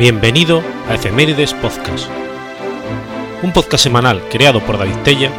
[0.00, 2.08] Bienvenido a Efemérides Podcast,
[3.42, 5.30] un podcast semanal creado por David Tella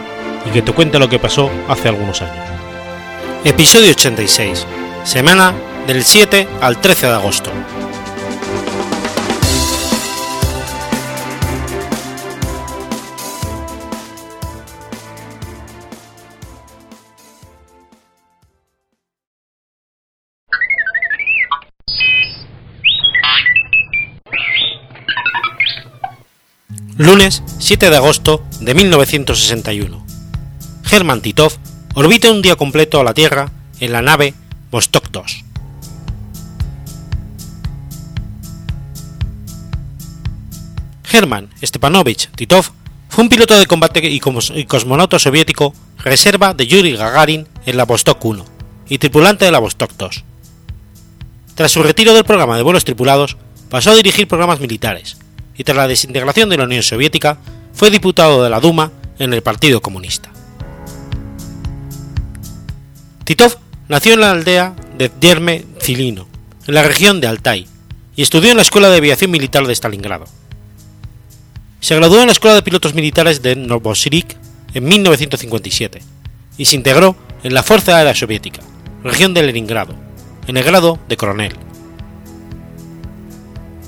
[0.46, 2.46] y que te cuenta lo que pasó hace algunos años.
[3.44, 4.68] Episodio 86,
[5.04, 5.56] semana
[5.88, 7.50] del 7 al 13 de agosto.
[27.02, 30.06] Lunes 7 de agosto de 1961.
[30.92, 31.52] Hermann Titov
[31.96, 34.36] orbita un día completo a la Tierra en la nave
[34.70, 35.44] Vostok 2.
[41.12, 42.70] Hermann Stepanovich Titov
[43.10, 44.20] fue un piloto de combate y
[44.66, 48.46] cosmonauta soviético reserva de Yuri Gagarin en la Vostok 1
[48.90, 50.24] y tripulante de la Vostok 2.
[51.56, 53.38] Tras su retiro del programa de vuelos tripulados,
[53.70, 55.18] pasó a dirigir programas militares,
[55.58, 57.38] y tras la desintegración de la Unión Soviética
[57.74, 60.32] fue diputado de la Duma en el Partido Comunista.
[63.24, 63.58] Titov
[63.88, 66.28] nació en la aldea de Dierme Zilino,
[66.68, 67.68] en la región de Altai,
[68.16, 70.26] y estudió en la Escuela de Aviación Militar de Stalingrado.
[71.80, 74.36] Se graduó en la Escuela de Pilotos Militares de Novosibirsk
[74.74, 76.02] en 1957
[76.58, 78.62] y se integró en la Fuerza Aérea Soviética,
[79.04, 79.96] región de Leningrado,
[80.48, 81.54] en el grado de coronel.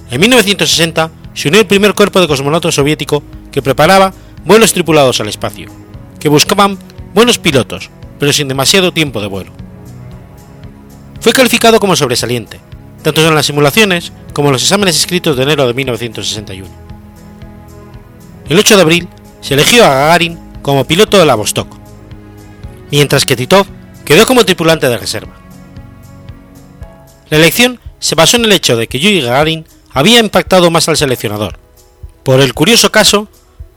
[0.10, 4.14] En 1960 se unió el primer cuerpo de cosmonautas soviético que preparaba
[4.46, 5.70] vuelos tripulados al espacio,
[6.20, 6.78] que buscaban
[7.14, 9.52] buenos pilotos, pero sin demasiado tiempo de vuelo.
[11.22, 12.60] Fue calificado como sobresaliente,
[13.02, 16.70] tanto en las simulaciones como en los exámenes escritos de enero de 1961.
[18.50, 19.08] El 8 de abril
[19.42, 21.68] se eligió a Gagarin como piloto de la Vostok,
[22.92, 23.66] mientras que Titov
[24.06, 25.34] quedó como tripulante de reserva.
[27.30, 30.98] La elección se basó en el hecho de que Yuri Gagarin había impactado más al
[30.98, 31.60] seleccionador,
[32.24, 33.28] por el curioso caso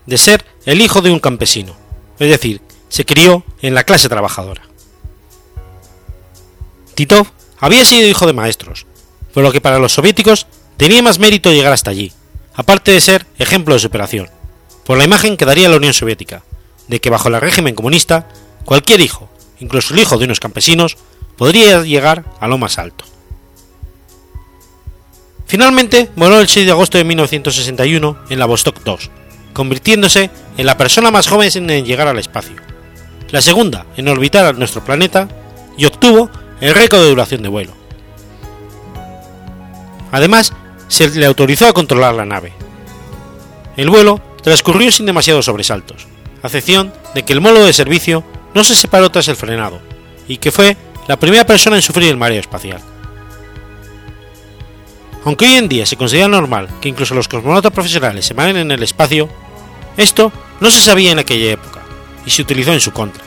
[0.07, 1.77] de ser el hijo de un campesino,
[2.19, 4.63] es decir, se crió en la clase trabajadora.
[6.95, 7.27] Titov
[7.59, 8.87] había sido hijo de maestros,
[9.35, 12.13] por lo que para los soviéticos tenía más mérito llegar hasta allí,
[12.55, 14.31] aparte de ser ejemplo de superación,
[14.85, 16.43] por la imagen que daría la Unión Soviética,
[16.89, 18.29] de que bajo el régimen comunista,
[18.65, 19.29] cualquier hijo,
[19.61, 20.97] incluso el hijo de unos campesinos,
[21.37, 23.05] podría llegar a lo más alto.
[25.47, 29.11] Finalmente voló el 6 de agosto de 1961 en la Vostok 2,
[29.53, 32.57] convirtiéndose en la persona más joven en llegar al espacio,
[33.31, 35.29] la segunda en orbitar a nuestro planeta
[35.79, 36.31] y obtuvo
[36.61, 37.73] el récord de duración de vuelo.
[40.11, 40.53] Además,
[40.89, 42.53] se le autorizó a controlar la nave.
[43.77, 46.07] El vuelo transcurrió sin demasiados sobresaltos,
[46.43, 48.25] a excepción de que el módulo de servicio
[48.55, 49.81] no se separó tras el frenado,
[50.27, 50.77] y que fue
[51.07, 52.81] la primera persona en sufrir el mareo espacial.
[55.27, 58.71] Aunque hoy en día se considera normal que incluso los cosmonautas profesionales se mareen en
[58.71, 59.29] el espacio,
[59.97, 61.81] esto no se sabía en aquella época
[62.25, 63.25] y se utilizó en su contra.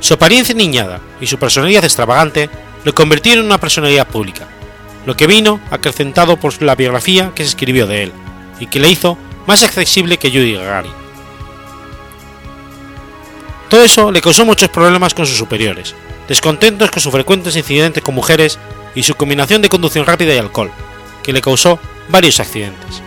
[0.00, 2.50] Su apariencia niñada y su personalidad extravagante
[2.82, 4.48] lo convirtieron en una personalidad pública,
[5.06, 8.12] lo que vino acrecentado por la biografía que se escribió de él
[8.58, 10.92] y que le hizo más accesible que Yuri Gagarin.
[13.68, 15.94] Todo eso le causó muchos problemas con sus superiores,
[16.28, 18.58] descontentos con sus frecuentes incidentes con mujeres
[18.94, 20.70] y su combinación de conducción rápida y alcohol,
[21.22, 21.78] que le causó
[22.08, 23.02] varios accidentes.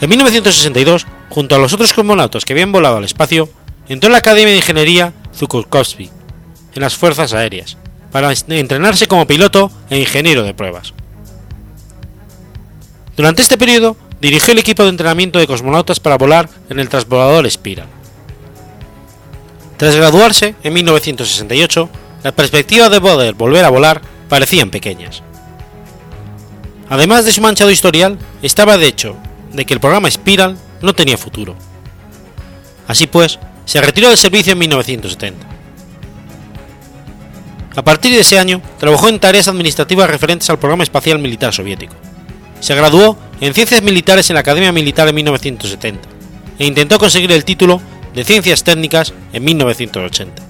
[0.00, 3.48] En 1962, junto a los otros cosmonautas que habían volado al espacio,
[3.88, 6.10] entró en la Academia de Ingeniería Zukovsky,
[6.74, 7.76] en las Fuerzas Aéreas,
[8.10, 10.92] para entrenarse como piloto e ingeniero de pruebas.
[13.16, 17.48] Durante este periodo, dirigió el equipo de entrenamiento de cosmonautas para volar en el transbordador
[17.50, 18.01] Spiral.
[19.82, 21.90] Tras graduarse en 1968,
[22.22, 25.24] las perspectivas de poder volver a volar parecían pequeñas.
[26.88, 29.16] Además de su manchado historial, estaba de hecho
[29.52, 31.56] de que el programa Spiral no tenía futuro.
[32.86, 35.48] Así pues, se retiró del servicio en 1970.
[37.74, 41.96] A partir de ese año, trabajó en tareas administrativas referentes al programa espacial militar soviético.
[42.60, 46.08] Se graduó en Ciencias Militares en la Academia Militar en 1970
[46.60, 47.82] e intentó conseguir el título
[48.14, 50.42] de Ciencias Técnicas en 1980.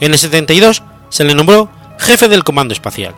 [0.00, 3.14] En el 72 se le nombró jefe del Comando Espacial.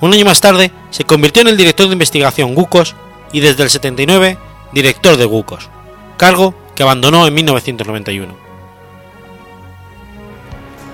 [0.00, 2.94] Un año más tarde se convirtió en el director de investigación GUCOS
[3.32, 4.38] y desde el 79
[4.72, 5.68] director de GUCOS,
[6.16, 8.48] cargo que abandonó en 1991.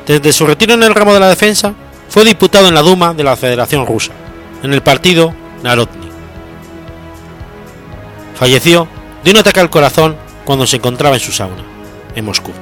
[0.07, 1.75] Desde su retiro en el ramo de la defensa,
[2.09, 4.13] fue diputado en la Duma de la Federación Rusa,
[4.63, 6.09] en el partido Narodny.
[8.35, 8.87] Falleció
[9.25, 11.65] de un ataque al corazón cuando se encontraba en su sauna,
[12.15, 12.53] en Moscú.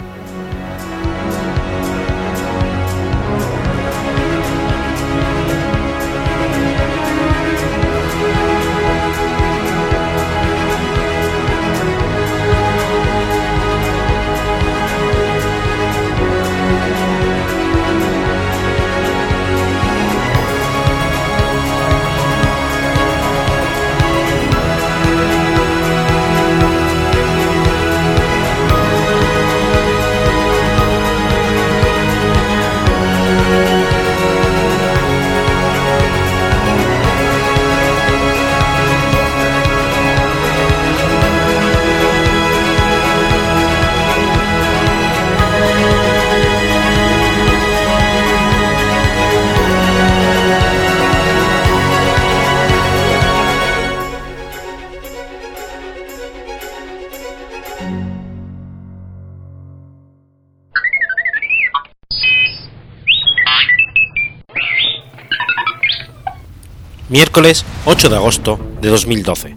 [67.12, 69.54] Miércoles 8 de agosto de 2012.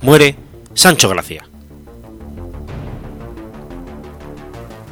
[0.00, 0.36] Muere
[0.72, 1.46] Sancho Gracia.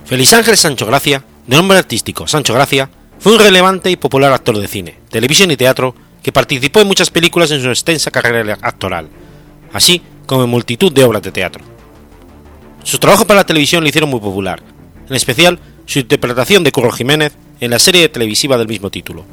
[0.05, 4.58] Feliz Ángel Sancho Gracia, de nombre artístico Sancho Gracia, fue un relevante y popular actor
[4.58, 9.08] de cine, televisión y teatro que participó en muchas películas en su extensa carrera actoral,
[9.72, 11.64] así como en multitud de obras de teatro.
[12.82, 14.62] Su trabajo para la televisión le hicieron muy popular,
[15.08, 19.25] en especial su interpretación de Curro Jiménez en la serie televisiva del mismo título,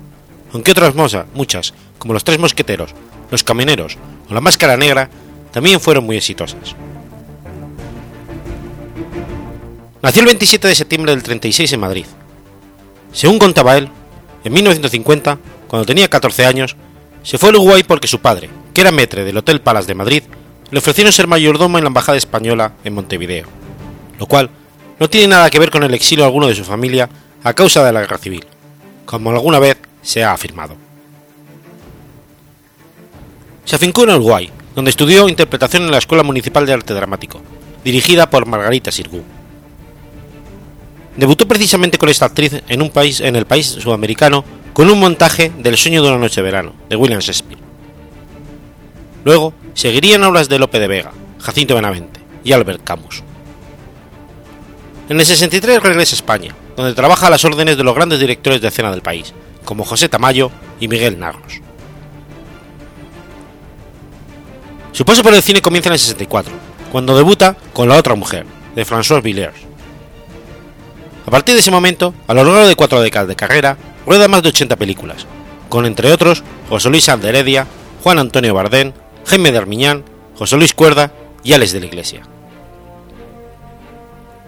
[0.53, 2.95] aunque otras muchas, como Los Tres Mosqueteros,
[3.30, 3.95] Los Camineros
[4.27, 5.07] o La Máscara Negra,
[5.51, 6.75] también fueron muy exitosas.
[10.01, 12.06] Nació el 27 de septiembre del 36 en Madrid.
[13.13, 13.88] Según contaba él,
[14.44, 15.38] en 1950,
[15.68, 16.75] cuando tenía 14 años,
[17.21, 20.24] se fue al Uruguay porque su padre, que era metre del Hotel Palace de Madrid,
[20.71, 23.45] le ofrecieron ser mayordomo en la Embajada Española en Montevideo,
[24.18, 24.50] lo cual
[25.00, 27.07] no tiene nada que ver con el exilio alguno de su familia
[27.44, 28.44] a causa de la guerra civil,
[29.06, 30.80] como alguna vez se ha afirmado.
[33.71, 37.41] Se afincó en Uruguay, donde estudió interpretación en la Escuela Municipal de Arte Dramático,
[37.85, 39.23] dirigida por Margarita Sirgu.
[41.15, 45.53] Debutó precisamente con esta actriz en, un país, en el país sudamericano con un montaje
[45.57, 47.62] del Sueño de una noche de verano, de William Shakespeare.
[49.23, 53.24] Luego seguirían obras de Lope de Vega, Jacinto Benavente y Albert Camus.
[55.07, 58.59] En el 63 regresa a España, donde trabaja a las órdenes de los grandes directores
[58.59, 59.33] de escena del país,
[59.63, 60.51] como José Tamayo
[60.81, 61.62] y Miguel Narros.
[64.91, 66.53] Su paso por el cine comienza en el 64,
[66.91, 68.45] cuando debuta con La otra mujer,
[68.75, 69.71] de François Villers
[71.25, 74.43] a partir de ese momento, a lo largo de cuatro décadas de carrera, rueda más
[74.43, 75.27] de 80 películas,
[75.69, 77.67] con entre otros José Luis Heredia,
[78.03, 78.93] Juan Antonio Bardén,
[79.25, 80.03] Jaime de Armiñán,
[80.38, 81.11] José Luis Cuerda
[81.43, 82.23] y Alex de la Iglesia.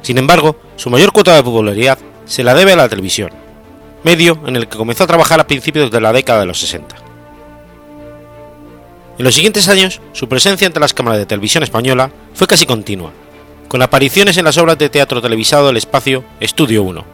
[0.01, 3.29] Sin embargo, su mayor cuota de popularidad se la debe a la televisión,
[4.03, 7.02] medio en el que comenzó a trabajar a principios de la década de los 60.
[9.17, 13.11] En los siguientes años, su presencia ante las cámaras de televisión española fue casi continua,
[13.67, 17.05] con apariciones en las obras de teatro televisado del espacio Estudio 1,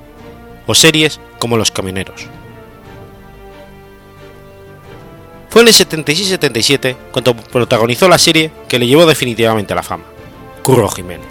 [0.65, 2.25] o series como Los Camineros.
[5.49, 10.05] Fue en el 76-77 cuando protagonizó la serie que le llevó definitivamente a la fama,
[10.63, 11.27] Curro Jiménez,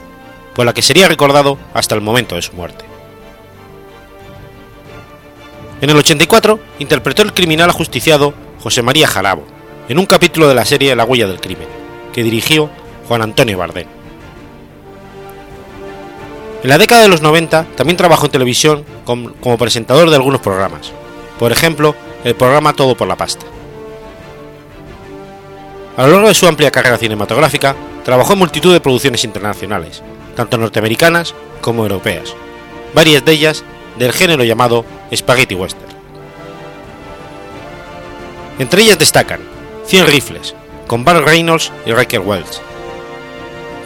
[0.54, 2.85] por la que sería recordado hasta el momento de su muerte.
[5.81, 9.58] En el 84 interpretó el criminal ajusticiado José María Jarabo
[9.88, 11.66] en un capítulo de la serie La huella del crimen,
[12.12, 12.68] que dirigió
[13.09, 13.87] Juan Antonio Bardén.
[16.62, 20.92] En la década de los 90 también trabajó en televisión como presentador de algunos programas,
[21.38, 23.47] por ejemplo, el programa Todo por la Pasta.
[25.97, 30.02] A lo largo de su amplia carrera cinematográfica, trabajó en multitud de producciones internacionales,
[30.37, 32.35] tanto norteamericanas como europeas,
[32.95, 33.64] varias de ellas
[33.99, 35.88] del género llamado Spaghetti Western.
[38.59, 39.58] Entre ellas destacan
[39.88, 40.54] 100 rifles,
[40.87, 42.61] con Barry Reynolds y Riker Wells,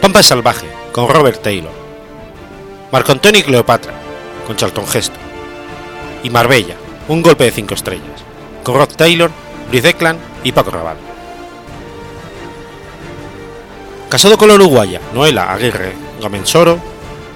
[0.01, 1.71] Pampa Salvaje, con Robert Taylor,
[2.91, 3.93] Marco Antonio y Cleopatra,
[4.45, 5.21] con Charlton Heston,
[6.21, 6.75] y Marbella,
[7.07, 8.21] un golpe de cinco estrellas,
[8.65, 9.31] con Rod Taylor,
[9.69, 10.99] Brice Ekland y Paco Rabanne.
[14.09, 16.79] Casado con la uruguaya Noela Aguirre Gamensoro,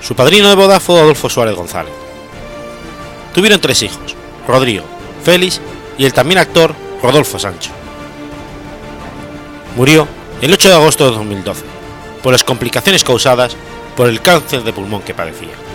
[0.02, 1.94] su padrino de boda fue Adolfo Suárez González.
[3.34, 4.14] Tuvieron tres hijos,
[4.46, 4.84] Rodrigo,
[5.24, 5.62] Félix
[5.98, 7.77] y el también actor Rodolfo Sancho.
[9.78, 10.08] Murió
[10.42, 11.64] el 8 de agosto de 2012,
[12.24, 13.56] por las complicaciones causadas
[13.96, 15.67] por el cáncer de pulmón que padecía.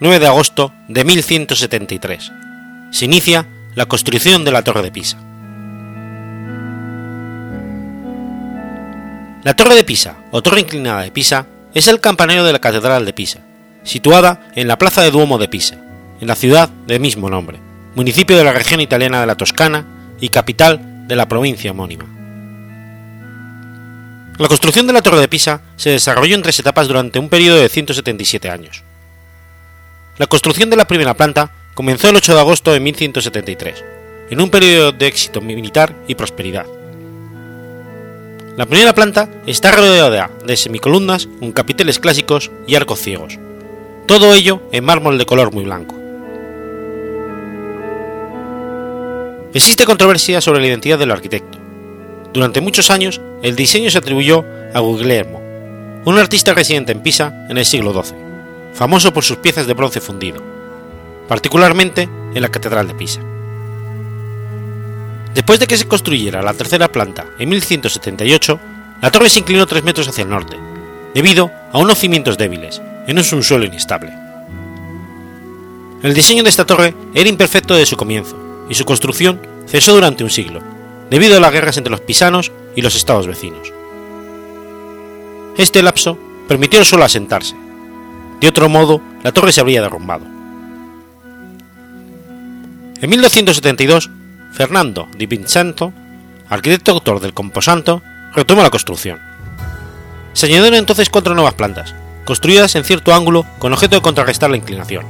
[0.00, 2.32] 9 de agosto de 1173.
[2.90, 5.18] Se inicia la construcción de la Torre de Pisa.
[9.44, 13.04] La Torre de Pisa, o Torre Inclinada de Pisa, es el campanario de la Catedral
[13.04, 13.40] de Pisa,
[13.82, 15.76] situada en la Plaza de Duomo de Pisa,
[16.18, 17.60] en la ciudad del mismo nombre,
[17.94, 19.84] municipio de la región italiana de la Toscana
[20.18, 22.06] y capital de la provincia homónima.
[24.38, 27.58] La construcción de la Torre de Pisa se desarrolló en tres etapas durante un periodo
[27.58, 28.85] de 177 años.
[30.18, 33.84] La construcción de la primera planta comenzó el 8 de agosto de 1173,
[34.30, 36.64] en un periodo de éxito militar y prosperidad.
[38.56, 43.38] La primera planta está rodeada de semicolumnas con capiteles clásicos y arcos ciegos,
[44.06, 45.94] todo ello en mármol de color muy blanco.
[49.52, 51.58] Existe controversia sobre la identidad del arquitecto.
[52.32, 55.42] Durante muchos años, el diseño se atribuyó a Guglielmo,
[56.06, 58.25] un artista residente en Pisa en el siglo XII
[58.76, 60.42] famoso por sus piezas de bronce fundido,
[61.28, 63.20] particularmente en la Catedral de Pisa.
[65.34, 68.60] Después de que se construyera la tercera planta en 1178,
[69.02, 70.56] la torre se inclinó tres metros hacia el norte,
[71.14, 74.12] debido a unos cimientos débiles, en un suelo inestable.
[76.02, 78.36] El diseño de esta torre era imperfecto desde su comienzo,
[78.68, 80.62] y su construcción cesó durante un siglo,
[81.10, 83.72] debido a las guerras entre los pisanos y los estados vecinos.
[85.56, 86.18] Este lapso
[86.48, 87.65] permitió al suelo asentarse.
[88.40, 90.24] De otro modo, la torre se habría derrumbado.
[93.00, 94.10] En 1272,
[94.52, 95.92] Fernando di Vincenzo,
[96.48, 98.02] arquitecto autor del Composanto,
[98.34, 99.18] retomó la construcción.
[100.32, 104.56] Se añadieron entonces cuatro nuevas plantas, construidas en cierto ángulo con objeto de contrarrestar la
[104.56, 105.04] inclinación.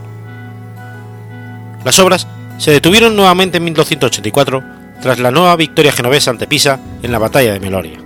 [1.85, 2.27] Las obras
[2.59, 4.65] se detuvieron nuevamente en 1284
[5.01, 8.06] tras la nueva victoria genovesa ante Pisa en la batalla de Meloria.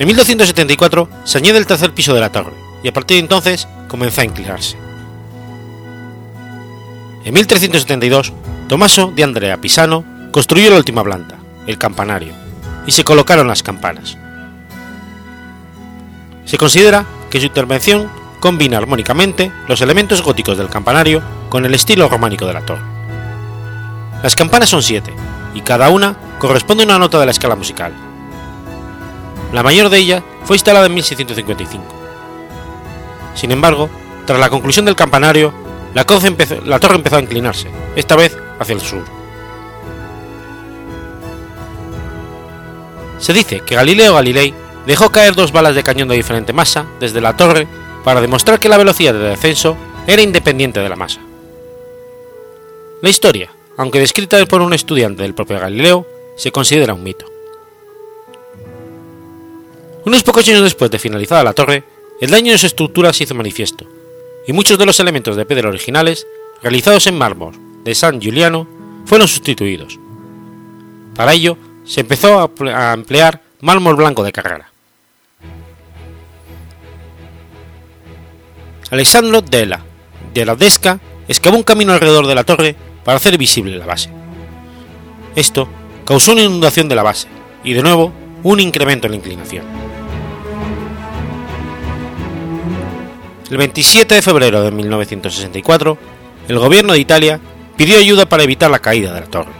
[0.00, 3.68] En 1274 se añade el tercer piso de la torre y a partir de entonces
[3.86, 4.78] comenzó a inclinarse.
[7.22, 8.32] En 1372,
[8.66, 10.02] Tommaso de Andrea Pisano
[10.32, 12.32] construyó la última planta, el campanario,
[12.86, 14.16] y se colocaron las campanas.
[16.46, 22.08] Se considera que su intervención combina armónicamente los elementos góticos del campanario con el estilo
[22.08, 22.86] románico de la torre.
[24.22, 25.12] Las campanas son siete,
[25.54, 27.92] y cada una corresponde a una nota de la escala musical.
[29.52, 31.84] La mayor de ellas fue instalada en 1655.
[33.34, 33.88] Sin embargo,
[34.26, 35.52] tras la conclusión del campanario,
[35.94, 36.06] la,
[36.64, 39.02] la torre empezó a inclinarse, esta vez hacia el sur.
[43.18, 44.54] Se dice que Galileo Galilei
[44.86, 47.66] dejó caer dos balas de cañón de diferente masa desde la torre
[48.04, 49.76] para demostrar que la velocidad de descenso
[50.06, 51.20] era independiente de la masa.
[53.02, 57.26] La historia, aunque descrita por un estudiante del propio Galileo, se considera un mito.
[60.04, 61.84] Unos pocos años después de finalizada la torre,
[62.20, 63.86] el daño de su estructura se hizo manifiesto,
[64.46, 66.26] y muchos de los elementos de piedra originales,
[66.62, 67.54] realizados en mármol
[67.84, 68.66] de San Giuliano,
[69.04, 69.98] fueron sustituidos.
[71.14, 74.70] Para ello, se empezó a emplear mármol blanco de Carrara.
[78.90, 79.84] Alessandro Della,
[80.32, 84.10] de la Desca, excavó un camino alrededor de la torre para hacer visible la base.
[85.36, 85.68] Esto
[86.04, 87.28] causó una inundación de la base
[87.62, 89.89] y de nuevo un incremento en la inclinación.
[93.50, 95.98] El 27 de febrero de 1964,
[96.46, 97.40] el gobierno de Italia
[97.76, 99.50] pidió ayuda para evitar la caída de la torre.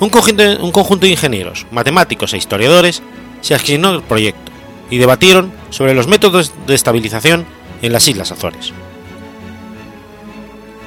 [0.00, 3.02] Un conjunto, un conjunto de ingenieros, matemáticos e historiadores
[3.42, 4.50] se asignó al proyecto
[4.88, 7.44] y debatieron sobre los métodos de estabilización
[7.82, 8.72] en las Islas Azores.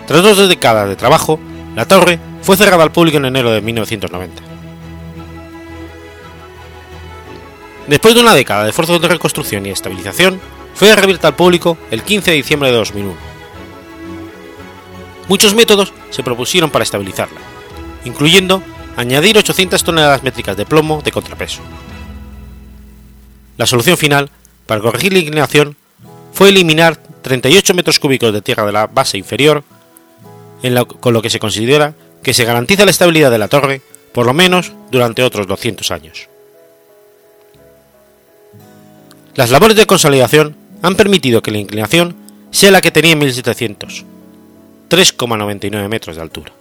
[0.07, 1.39] Tras dos décadas de trabajo,
[1.75, 4.41] la torre fue cerrada al público en enero de 1990.
[7.87, 10.41] Después de una década de esfuerzos de reconstrucción y estabilización,
[10.77, 13.15] fue reabierta al público el 15 de diciembre de 2001.
[15.27, 17.39] Muchos métodos se propusieron para estabilizarla,
[18.05, 18.61] incluyendo
[18.95, 21.61] añadir 800 toneladas métricas de plomo de contrapeso.
[23.57, 24.29] La solución final,
[24.67, 25.75] para corregir la inclinación,
[26.31, 29.63] fue eliminar 38 metros cúbicos de tierra de la base inferior,
[30.99, 33.81] con lo que se considera que se garantiza la estabilidad de la torre
[34.13, 36.29] por lo menos durante otros 200 años.
[39.33, 42.15] Las labores de consolidación han permitido que la inclinación
[42.51, 44.05] sea la que tenía en 1700,
[44.89, 46.53] 3,99 metros de altura.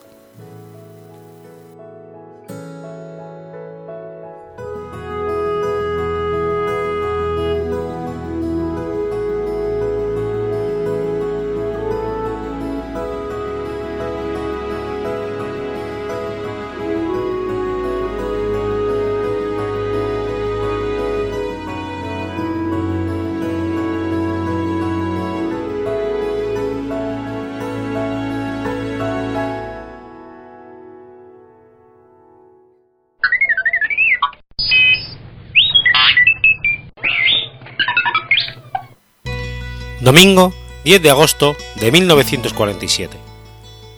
[40.01, 40.53] Domingo
[40.85, 43.17] 10 de agosto de 1947.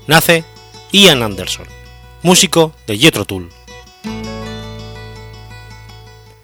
[0.06, 0.44] Nace
[0.92, 1.66] Ian Anderson,
[2.22, 3.50] músico de Jethro Tull.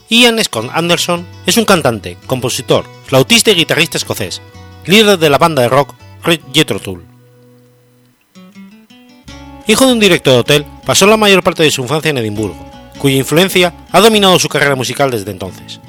[0.09, 4.43] Ian Scott Anderson es un cantante, compositor, flautista y guitarrista escocés,
[4.87, 5.95] líder de la banda de rock
[6.53, 7.05] Jethro Tull.
[9.69, 12.59] Hijo de un director de hotel, pasó la mayor parte de su infancia en Edimburgo,
[12.99, 15.81] cuya influencia ha dominado su carrera musical desde entonces.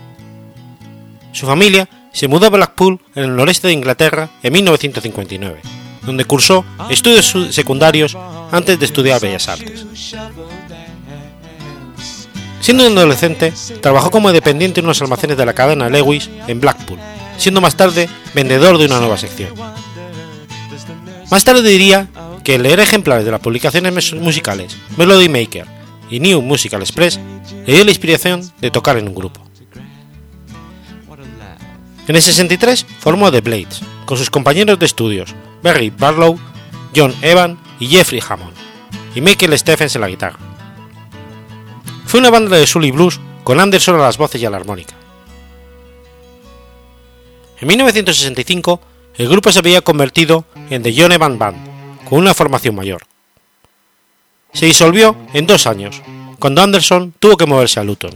[1.33, 5.59] Su familia se mudó a Blackpool, en el noreste de Inglaterra, en 1959,
[6.03, 8.17] donde cursó estudios secundarios
[8.51, 9.85] antes de estudiar Bellas Artes.
[12.61, 16.99] Siendo un adolescente, trabajó como dependiente en unos almacenes de la cadena Lewis en Blackpool,
[17.37, 19.53] siendo más tarde vendedor de una nueva sección.
[21.29, 22.07] Más tarde diría
[22.45, 25.65] que leer ejemplares de las publicaciones musicales Melody Maker
[26.09, 27.19] y New Musical Express
[27.65, 29.44] le dio la inspiración de tocar en un grupo.
[32.07, 35.33] En el 63 formó The Blades, con sus compañeros de estudios
[35.63, 36.39] Barry Barlow,
[36.95, 38.53] John Evan y Jeffrey Hammond,
[39.15, 40.37] y Michael Stephens en la guitarra.
[42.05, 44.57] Fue una banda de soul y blues con Anderson a las voces y a la
[44.57, 44.93] armónica.
[47.59, 48.81] En 1965,
[49.17, 51.57] el grupo se había convertido en The John Evan Band,
[52.07, 53.03] con una formación mayor.
[54.53, 56.01] Se disolvió en dos años,
[56.37, 58.11] cuando Anderson tuvo que moverse a Luton.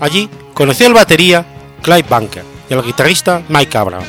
[0.00, 1.46] Allí conoció al batería
[1.84, 4.08] Clyde Bunker y al guitarrista Mike Abrams,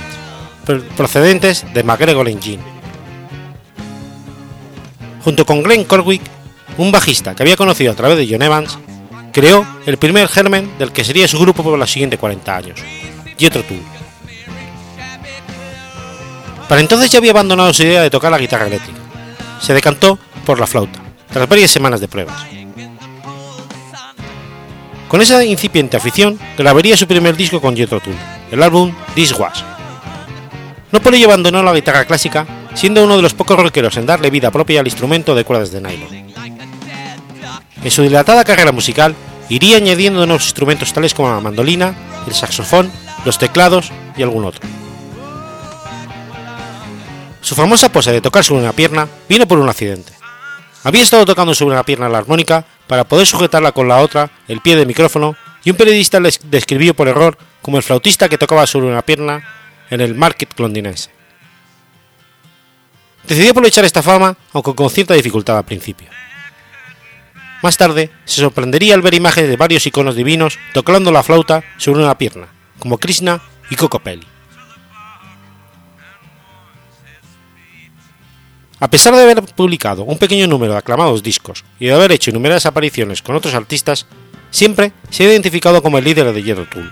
[0.95, 2.63] procedentes de McGregor Engine.
[5.23, 6.21] Junto con Glenn Corwick,
[6.77, 8.79] un bajista que había conocido a través de John Evans,
[9.33, 12.79] creó el primer germen del que sería su grupo por los siguientes 40 años,
[13.38, 13.83] Jethro Tull.
[16.69, 18.99] Para entonces ya había abandonado su idea de tocar la guitarra eléctrica.
[19.59, 20.99] Se decantó por la flauta,
[21.31, 22.54] tras varias semanas de pruebas.
[25.07, 28.15] Con esa incipiente afición, grabaría su primer disco con Jethro Tull,
[28.51, 29.63] el álbum This Was.
[30.91, 34.29] No por ello abandonó la guitarra clásica, siendo uno de los pocos rockeros en darle
[34.29, 36.25] vida propia al instrumento de cuerdas de nylon.
[37.83, 39.15] En su dilatada carrera musical,
[39.47, 41.93] iría añadiendo nuevos instrumentos tales como la mandolina,
[42.25, 42.91] el saxofón,
[43.25, 44.67] los teclados y algún otro.
[47.41, 50.13] Su famosa pose de tocar sobre una pierna vino por un accidente.
[50.85, 54.61] Había estado tocando sobre una pierna la armónica para poder sujetarla con la otra el
[54.61, 58.67] pie del micrófono y un periodista le describió por error como el flautista que tocaba
[58.67, 59.43] sobre una pierna
[59.89, 61.09] en el market londinense.
[63.27, 66.07] Decidió aprovechar esta fama, aunque con cierta dificultad al principio.
[67.63, 72.03] Más tarde, se sorprendería al ver imágenes de varios iconos divinos tocando la flauta sobre
[72.03, 72.45] una pierna,
[72.77, 74.34] como Krishna y Kokopelli.
[78.79, 82.31] A pesar de haber publicado un pequeño número de aclamados discos y de haber hecho
[82.31, 84.05] numerosas apariciones con otros artistas,
[84.51, 86.91] siempre se ha identificado como el líder de Jethro Tull.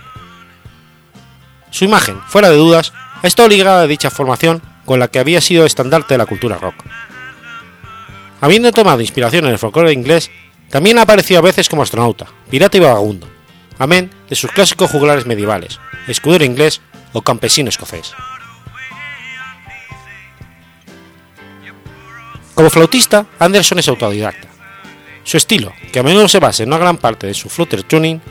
[1.72, 5.42] Su imagen, fuera de dudas, ha estado ligada a dicha formación con la que había
[5.42, 6.76] sido estandarte de la cultura rock.
[8.40, 10.30] Habiendo tomado inspiración en el folclore inglés,
[10.70, 13.28] también ha aparecido a veces como astronauta, pirata y vagabundo,
[13.78, 18.14] amén de sus clásicos juglares medievales, escudero inglés o campesino escocés.
[22.56, 24.48] Como flautista, Anderson es autodidacta.
[25.24, 28.22] Su estilo, que a menudo se basa en una gran parte de su flutter tuning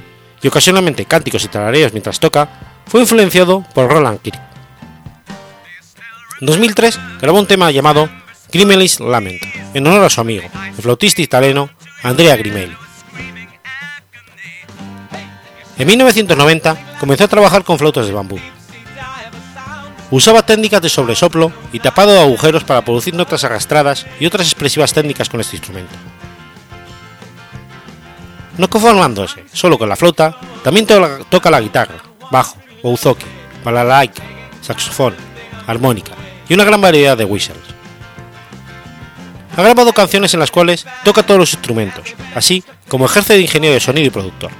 [0.43, 2.49] y ocasionalmente cánticos y tarareos mientras toca,
[2.87, 4.41] fue influenciado por Roland Kirk.
[6.41, 8.09] En 2003 grabó un tema llamado
[8.53, 9.43] Grimelis Lament,
[9.75, 11.71] en honor a su amigo, el flautista italiano
[12.03, 12.77] Andrea Grimelli.
[15.79, 18.39] En 1990 comenzó a trabajar con flautas de bambú,
[20.13, 24.93] Usaba técnicas de sobresoplo y tapado de agujeros para producir notas arrastradas y otras expresivas
[24.93, 25.95] técnicas con este instrumento.
[28.59, 30.87] No conformándose solo con la flauta, también
[31.31, 31.95] toca la guitarra,
[32.31, 33.25] bajo, bouzouki,
[33.65, 34.23] balalaika,
[34.61, 35.17] saxofón,
[35.67, 36.13] armónica
[36.47, 37.63] y una gran variedad de whistles.
[39.57, 43.73] Ha grabado canciones en las cuales toca todos los instrumentos, así como ejerce de ingeniero
[43.73, 44.51] de sonido y productor.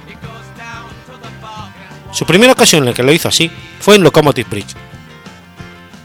[2.11, 4.75] Su primera ocasión en la que lo hizo así fue en Locomotive Bridge,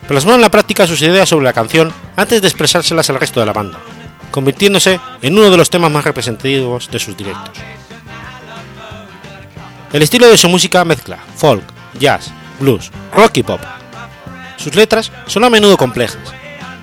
[0.08, 3.46] plasmó en la práctica sus ideas sobre la canción antes de expresárselas al resto de
[3.46, 3.78] la banda,
[4.30, 7.58] convirtiéndose en uno de los temas más representativos de sus directos.
[9.92, 11.62] El estilo de su música mezcla folk,
[12.00, 13.60] jazz, blues, rock y pop.
[14.56, 16.18] Sus letras son a menudo complejas,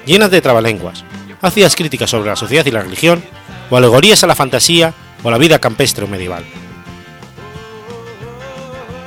[0.05, 1.03] llenas de trabalenguas,
[1.41, 3.23] ácidas críticas sobre la sociedad y la religión,
[3.69, 6.45] o alegorías a la fantasía o la vida campestre o medieval.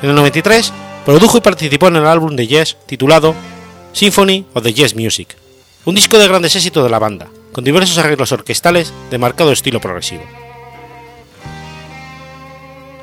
[0.03, 0.73] En el 93
[1.05, 3.35] produjo y participó en el álbum de jazz titulado
[3.99, 5.37] Symphony of the Jazz Music,
[5.85, 9.81] un disco de grandes éxitos de la banda, con diversos arreglos orquestales de marcado estilo
[9.81, 10.23] progresivo.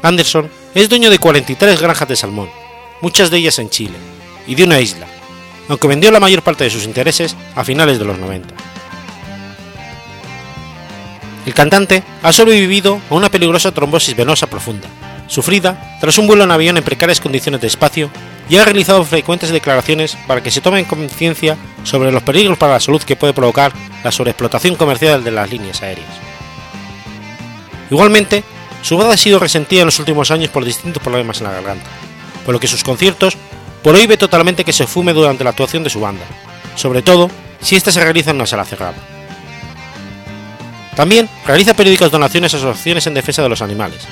[0.02, 2.50] Anderson es dueño de 43 granjas de salmón,
[3.02, 3.98] muchas de ellas en Chile,
[4.48, 5.06] y de una isla,
[5.68, 8.56] aunque vendió la mayor parte de sus intereses a finales de los 90.
[11.46, 14.88] El cantante ha sobrevivido a una peligrosa trombosis venosa profunda,
[15.28, 18.10] sufrida tras un vuelo en avión en precarias condiciones de espacio
[18.50, 22.80] y ha realizado frecuentes declaraciones para que se tomen conciencia sobre los peligros para la
[22.80, 26.10] salud que puede provocar la sobreexplotación comercial de las líneas aéreas.
[27.90, 28.44] Igualmente,
[28.82, 31.88] su voz ha sido resentida en los últimos años por distintos problemas en la garganta,
[32.46, 33.38] por lo que sus conciertos
[33.84, 36.26] prohíbe totalmente que se fume durante la actuación de su banda,
[36.76, 37.30] sobre todo
[37.62, 38.96] si ésta se realiza en una sala cerrada.
[40.96, 44.08] También realiza periódicas donaciones a asociaciones en defensa de los animales,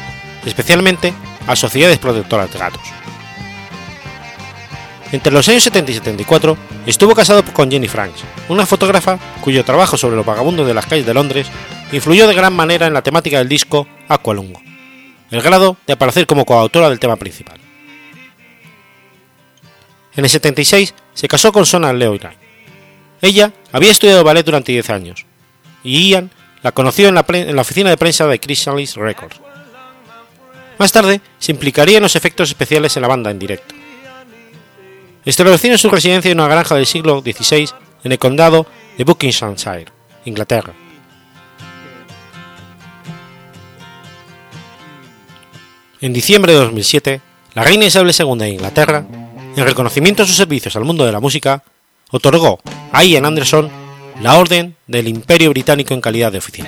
[0.46, 1.14] especialmente
[1.48, 3.03] a sociedades protectoras de gatos.
[5.14, 9.96] Entre los años 70 y 74 estuvo casado con Jenny Franks, una fotógrafa cuyo trabajo
[9.96, 11.46] sobre los vagabundos de las calles de Londres
[11.92, 14.60] influyó de gran manera en la temática del disco Aqualungo,
[15.30, 17.60] el grado de aparecer como coautora del tema principal.
[20.16, 22.34] En el 76 se casó con Sona Leoira.
[23.22, 25.28] Ella había estudiado ballet durante 10 años,
[25.84, 26.32] y Ian
[26.64, 29.40] la conoció en la, oficina de prensa de Chrysalis Records.
[30.80, 33.73] Más tarde se implicaría en los efectos especiales en la banda en directo.
[35.26, 37.70] Estableció en su residencia en una granja del siglo XVI
[38.04, 38.66] en el condado
[38.98, 39.86] de Buckinghamshire,
[40.26, 40.74] Inglaterra.
[46.02, 47.22] En diciembre de 2007,
[47.54, 49.06] la reina Isabel II de Inglaterra,
[49.56, 51.64] en reconocimiento a sus servicios al mundo de la música,
[52.12, 52.60] otorgó
[52.92, 53.70] a Ian Anderson
[54.22, 56.68] la Orden del Imperio Británico en calidad de oficial.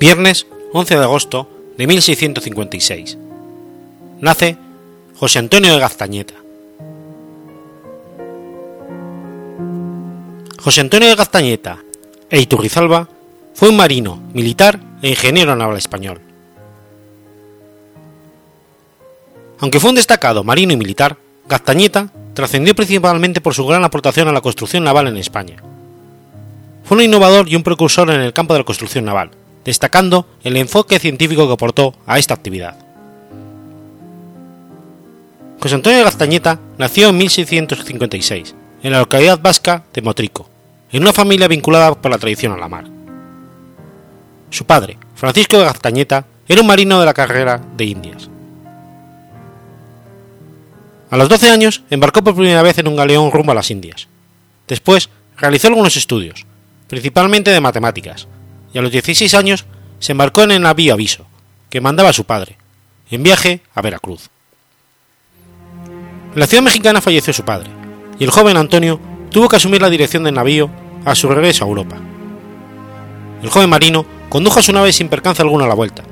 [0.00, 3.16] Viernes 11 de agosto de 1656.
[4.20, 4.56] Nace
[5.16, 6.34] José Antonio de Gaztañeta.
[10.60, 11.78] José Antonio de Gaztañeta
[12.28, 13.08] e Iturrizalba
[13.54, 16.20] fue un marino, militar e ingeniero naval español.
[19.60, 24.32] Aunque fue un destacado marino y militar, Gaztañeta trascendió principalmente por su gran aportación a
[24.32, 25.62] la construcción naval en España.
[26.82, 29.30] Fue un innovador y un precursor en el campo de la construcción naval,
[29.64, 32.76] destacando el enfoque científico que aportó a esta actividad.
[35.60, 40.48] José Antonio Gaztañeta nació en 1656, en la localidad vasca de Motrico,
[40.92, 42.84] en una familia vinculada por la tradición a la mar.
[44.50, 48.28] Su padre, Francisco de Gaztañeta, era un marino de la carrera de Indias.
[51.10, 54.08] A los 12 años embarcó por primera vez en un galeón rumbo a las Indias.
[54.68, 56.44] Después realizó algunos estudios,
[56.88, 58.28] principalmente de matemáticas,
[58.74, 59.64] y a los 16 años
[60.00, 61.24] se embarcó en el navío Aviso,
[61.70, 62.58] que mandaba a su padre,
[63.10, 64.28] en viaje a Veracruz.
[66.34, 67.70] En la ciudad mexicana falleció su padre,
[68.18, 70.68] y el joven Antonio tuvo que asumir la dirección del navío
[71.04, 71.96] a su regreso a Europa.
[73.42, 76.02] El joven marino condujo a su nave sin percance alguno a la vuelta,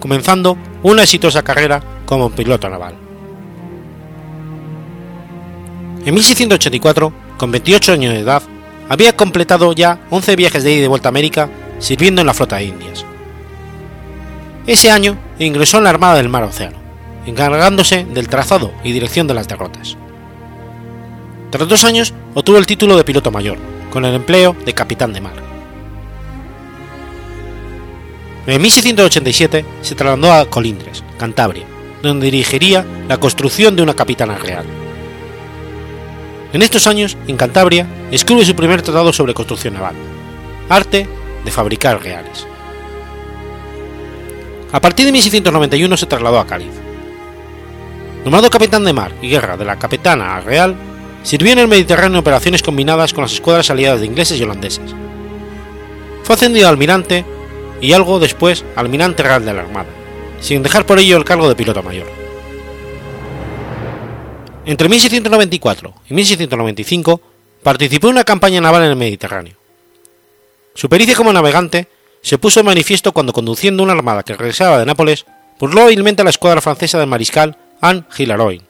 [0.00, 2.96] comenzando una exitosa carrera como piloto naval.
[6.04, 8.42] En 1684, con 28 años de edad,
[8.88, 11.48] había completado ya 11 viajes de ida y de vuelta a América
[11.80, 13.04] sirviendo en la flota de Indias.
[14.66, 16.78] Ese año ingresó en la Armada del Mar Océano,
[17.26, 19.96] encargándose del trazado y dirección de las derrotas.
[21.50, 23.58] Tras dos años obtuvo el título de piloto mayor,
[23.90, 25.34] con el empleo de capitán de mar.
[28.46, 31.64] En 1687 se trasladó a Colindres, Cantabria,
[32.02, 34.64] donde dirigiría la construcción de una capitana real.
[36.52, 39.94] En estos años, en Cantabria, escribe su primer tratado sobre construcción naval,
[40.68, 41.08] Arte
[41.44, 42.46] de fabricar reales.
[44.72, 46.72] A partir de 1691 se trasladó a Cádiz.
[48.24, 50.76] Nombrado capitán de mar y guerra de la Capitana Real,
[51.22, 54.94] sirvió en el Mediterráneo en operaciones combinadas con las escuadras aliadas de ingleses y holandeses.
[56.22, 57.24] Fue ascendido a almirante
[57.80, 59.88] y algo después almirante real de la Armada,
[60.40, 62.06] sin dejar por ello el cargo de piloto mayor.
[64.66, 67.20] Entre 1694 y 1695
[67.62, 69.59] participó en una campaña naval en el Mediterráneo.
[70.74, 71.88] Su pericia como navegante
[72.22, 75.26] se puso en manifiesto cuando conduciendo una armada que regresaba de Nápoles
[75.58, 78.62] burló hábilmente a la escuadra francesa del mariscal Anne Gilaroy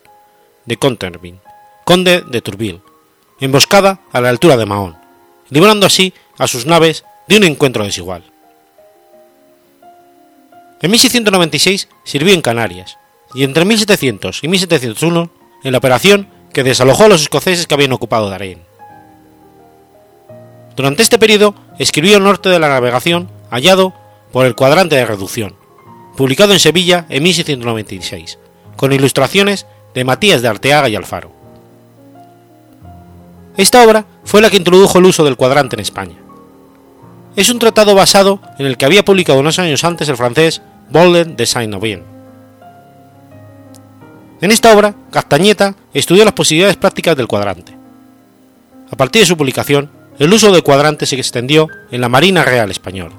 [0.67, 1.41] de Conterville,
[1.85, 2.81] conde de Tourville,
[3.41, 4.97] emboscada a la altura de Mahón,
[5.49, 8.25] librando así a sus naves de un encuentro desigual.
[10.83, 12.99] En 1696 sirvió en Canarias
[13.35, 15.31] y entre 1700 y 1701
[15.65, 18.70] en la operación que desalojó a los escoceses que habían ocupado Darien.
[20.77, 23.93] Durante este periodo escribió el norte de la navegación hallado
[24.33, 25.57] por el cuadrante de reducción,
[26.17, 28.39] publicado en Sevilla en 1696,
[28.77, 31.33] con ilustraciones de Matías de Arteaga y Alfaro.
[33.57, 36.17] Esta obra fue la que introdujo el uso del cuadrante en España.
[37.37, 41.37] Es un tratado basado en el que había publicado unos años antes el francés Bolden
[41.37, 42.03] de Saint-Novien.
[44.41, 47.77] En esta obra, Castañeta estudió las posibilidades prácticas del cuadrante.
[48.91, 52.71] A partir de su publicación, el uso del cuadrante se extendió en la Marina Real
[52.71, 53.15] Española.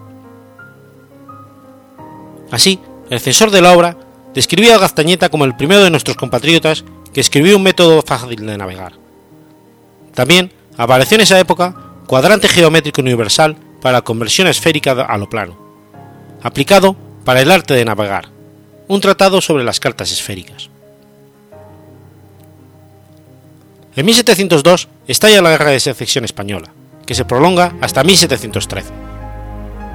[2.51, 3.97] Así, el censor de la obra
[4.35, 8.57] describió a Castañeta como el primero de nuestros compatriotas que escribió un método fácil de
[8.57, 8.93] navegar.
[10.13, 15.57] También apareció en esa época cuadrante geométrico universal para conversión esférica a lo plano,
[16.43, 18.29] aplicado para el arte de navegar,
[18.87, 20.69] un tratado sobre las cartas esféricas.
[23.95, 26.71] En 1702 estalla la Guerra de Secesión Española,
[27.05, 28.91] que se prolonga hasta 1713.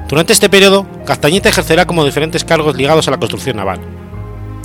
[0.09, 3.81] Durante este periodo, Castañeta ejercerá como diferentes cargos ligados a la construcción naval,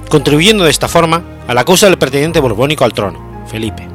[0.10, 3.88] contribuyendo de esta forma a la causa del pretendiente borbónico al trono, Felipe.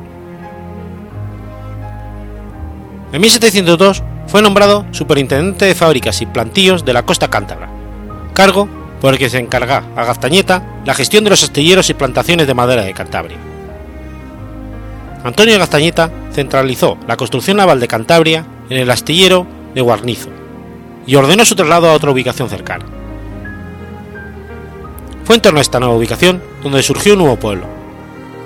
[3.13, 7.69] En 1702 fue nombrado superintendente de fábricas y plantíos de la costa cántabra,
[8.35, 8.69] cargo
[9.01, 12.55] por el que se encarga a Gaztañeta la gestión de los astilleros y plantaciones de
[12.55, 13.56] madera de Cantabria.
[15.27, 20.29] Antonio Gaztañeta centralizó la construcción naval de Cantabria en el astillero de Guarnizo
[21.05, 22.85] y ordenó su traslado a otra ubicación cercana.
[25.25, 27.67] Fue en torno a esta nueva ubicación donde surgió un nuevo pueblo,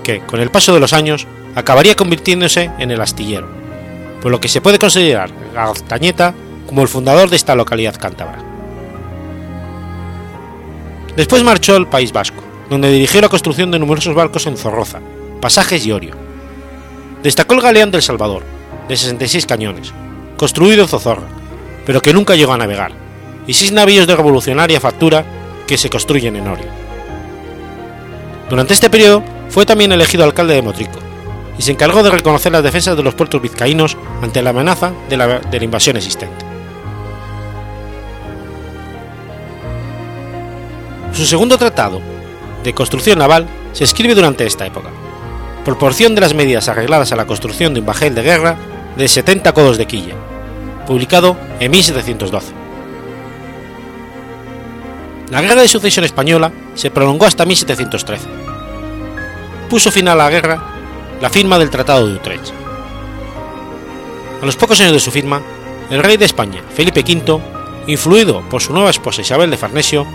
[0.02, 3.46] que, con el paso de los años, acabaría convirtiéndose en el astillero,
[4.22, 5.74] por lo que se puede considerar a
[6.66, 8.38] como el fundador de esta localidad cántabra.
[11.14, 15.00] Después marchó al País Vasco, donde dirigió la construcción de numerosos barcos en Zorroza,
[15.42, 16.29] Pasajes y Orio.
[17.22, 18.42] Destacó el galeón del Salvador,
[18.88, 19.92] de 66 cañones,
[20.38, 21.28] construido en Zozorra,
[21.84, 22.92] pero que nunca llegó a navegar,
[23.46, 25.24] y seis navíos de revolucionaria factura
[25.66, 26.66] que se construyen en Orio.
[28.48, 30.98] Durante este periodo fue también elegido alcalde de Motrico,
[31.58, 35.16] y se encargó de reconocer las defensas de los puertos vizcaínos ante la amenaza de
[35.18, 36.46] la invasión existente.
[41.12, 42.00] Su segundo tratado
[42.64, 44.88] de construcción naval se escribe durante esta época,
[45.64, 48.56] proporción de las medidas arregladas a la construcción de un bajel de guerra
[48.96, 50.14] de 70 codos de quilla,
[50.86, 52.52] publicado en 1712.
[55.30, 58.26] La guerra de sucesión española se prolongó hasta 1713.
[59.68, 60.60] Puso fin a la guerra
[61.20, 62.52] la firma del Tratado de Utrecht.
[64.42, 65.40] A los pocos años de su firma,
[65.90, 67.40] el rey de España, Felipe V,
[67.86, 70.06] influido por su nueva esposa Isabel de Farnesio,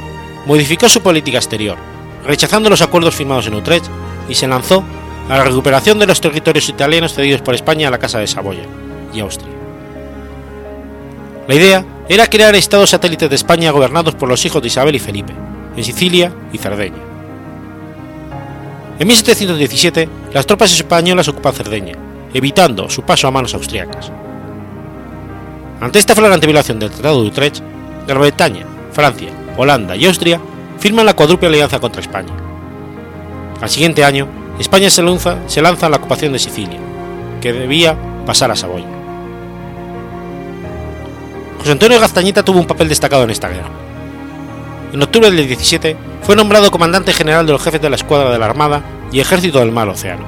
[0.46, 1.78] modificó su política exterior,
[2.26, 3.86] rechazando los acuerdos firmados en Utrecht
[4.28, 4.84] y se lanzó
[5.30, 8.64] a la recuperación de los territorios italianos cedidos por España a la Casa de Saboya
[9.14, 9.54] y Austria.
[11.48, 15.00] La idea era crear estados satélites de España gobernados por los hijos de Isabel y
[15.00, 15.34] Felipe,
[15.76, 16.98] en Sicilia y Cerdeña.
[18.98, 21.96] En 1717, las tropas españolas ocupan Cerdeña,
[22.34, 24.12] evitando su paso a manos austriacas.
[25.82, 27.62] Ante esta flagrante violación del Tratado de Utrecht,
[28.08, 30.40] Gran Bretaña, Francia, Holanda y Austria
[30.80, 32.34] firman la cuádruple alianza contra España.
[33.62, 34.28] Al siguiente año,
[34.60, 36.80] España se lanza, se lanza a la ocupación de Sicilia,
[37.42, 38.86] que debía pasar a Saboya.
[41.60, 43.72] José Antonio Gaztañeta tuvo un papel destacado en esta guerra.
[44.94, 48.40] En octubre del 17 fue nombrado comandante general de los jefes de la escuadra de
[48.40, 50.26] la Armada y Ejército del Mar Océano.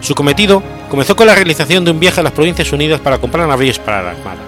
[0.00, 3.48] Su cometido comenzó con la realización de un viaje a las Provincias Unidas para comprar
[3.48, 4.40] navíos para la Armada.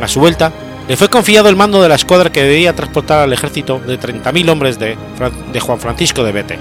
[0.00, 0.52] A su vuelta,
[0.88, 4.50] le fue confiado el mando de la escuadra que debía transportar al ejército de 30.000
[4.50, 4.96] hombres de,
[5.52, 6.58] de, Juan Francisco de Bete,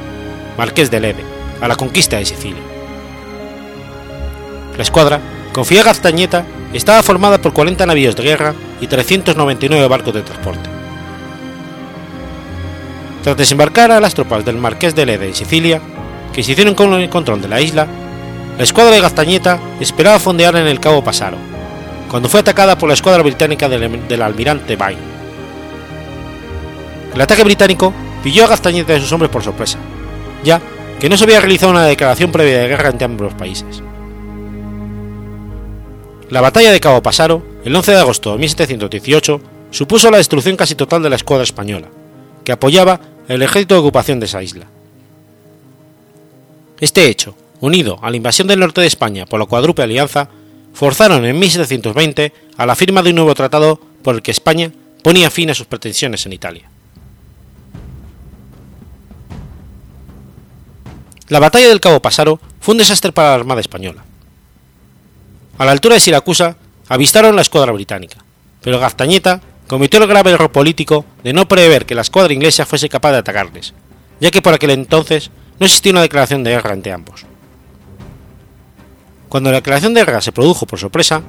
[0.57, 1.23] marqués de Lede,
[1.61, 2.61] a la conquista de Sicilia.
[4.77, 5.19] La escuadra,
[5.53, 10.69] confiada a Gaztañeta, estaba formada por 40 navíos de guerra y 399 barcos de transporte.
[13.23, 15.81] Tras desembarcar a las tropas del marqués de Lede en Sicilia,
[16.33, 17.87] que se hicieron con el control de la isla,
[18.57, 21.37] la escuadra de Gaztañeta esperaba fondear en el Cabo Pasaro,
[22.09, 24.97] cuando fue atacada por la escuadra británica del, del almirante Bay.
[27.13, 29.77] El ataque británico pilló a Gaztañeta y sus hombres por sorpresa,
[30.43, 30.62] ya
[30.99, 33.82] que no se había realizado una declaración previa de guerra entre ambos países.
[36.30, 40.75] La batalla de Cabo Pasaro, el 11 de agosto de 1718, supuso la destrucción casi
[40.75, 41.89] total de la escuadra española,
[42.45, 44.67] que apoyaba el ejército de ocupación de esa isla.
[46.80, 50.30] Este hecho, unido a la invasión del norte de España por la cuádruple alianza,
[50.73, 54.71] forzaron en 1720 a la firma de un nuevo tratado por el que España
[55.04, 56.70] ponía fin a sus pretensiones en Italia.
[61.31, 64.03] La batalla del Cabo Pasaro fue un desastre para la Armada española.
[65.57, 66.57] A la altura de Siracusa
[66.89, 68.17] avistaron la escuadra británica,
[68.61, 72.89] pero Gaztañeta cometió el grave error político de no prever que la escuadra inglesa fuese
[72.89, 73.73] capaz de atacarles,
[74.19, 77.23] ya que por aquel entonces no existía una declaración de guerra entre ambos.
[79.29, 81.21] Cuando la declaración de guerra se produjo por sorpresa,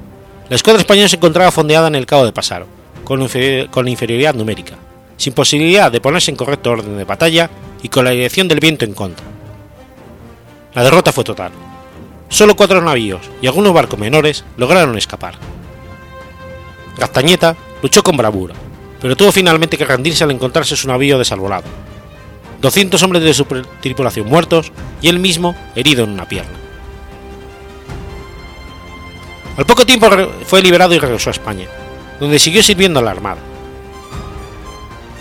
[0.49, 2.67] la escuadra española se encontraba fondeada en el Cabo de Pasaro,
[3.05, 3.25] con,
[3.71, 4.75] con inferioridad numérica,
[5.15, 7.49] sin posibilidad de ponerse en correcto orden de batalla
[7.81, 9.33] y con la dirección del viento en contra.
[10.75, 11.51] La derrota fue total.
[12.29, 15.35] Solo cuatro navíos y algunos barcos menores lograron escapar.
[16.97, 18.55] Gaztañeta luchó con bravura,
[18.99, 21.65] pero tuvo finalmente que rendirse al encontrarse su navío desarbolado.
[22.61, 23.45] 200 hombres de su
[23.81, 26.57] tripulación muertos y él mismo herido en una pierna.
[29.57, 30.09] Al poco tiempo
[30.45, 31.67] fue liberado y regresó a España,
[32.19, 33.41] donde siguió sirviendo a la Armada.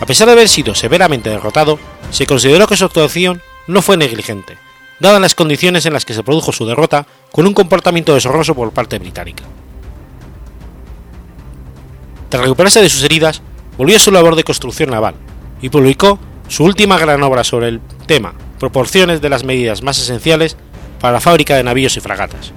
[0.00, 1.78] A pesar de haber sido severamente derrotado,
[2.10, 4.56] se consideró que su actuación no fue negligente,
[5.02, 8.70] dadas las condiciones en las que se produjo su derrota con un comportamiento deshonroso por
[8.70, 9.42] parte británica.
[12.28, 13.42] Tras recuperarse de sus heridas,
[13.76, 15.16] volvió a su labor de construcción naval
[15.60, 20.56] y publicó su última gran obra sobre el tema Proporciones de las medidas más esenciales
[21.00, 22.52] para la fábrica de navíos y fragatas,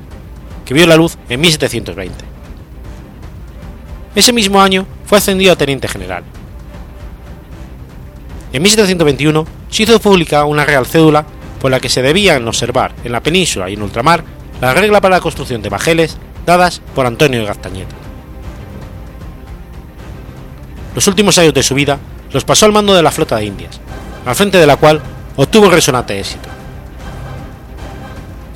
[0.66, 2.14] que vio la luz en 1720.
[4.14, 6.24] Ese mismo año fue ascendido a teniente general.
[8.54, 11.26] En 1721 se hizo pública una real cédula
[11.60, 14.24] por la que se debían observar en la península y en ultramar
[14.62, 17.96] la regla para la construcción de bajeles dadas por Antonio de.
[20.94, 22.00] Los últimos años de su vida
[22.32, 23.80] los pasó al mando de la flota de Indias,
[24.26, 25.02] al frente de la cual
[25.36, 26.50] obtuvo resonante éxito.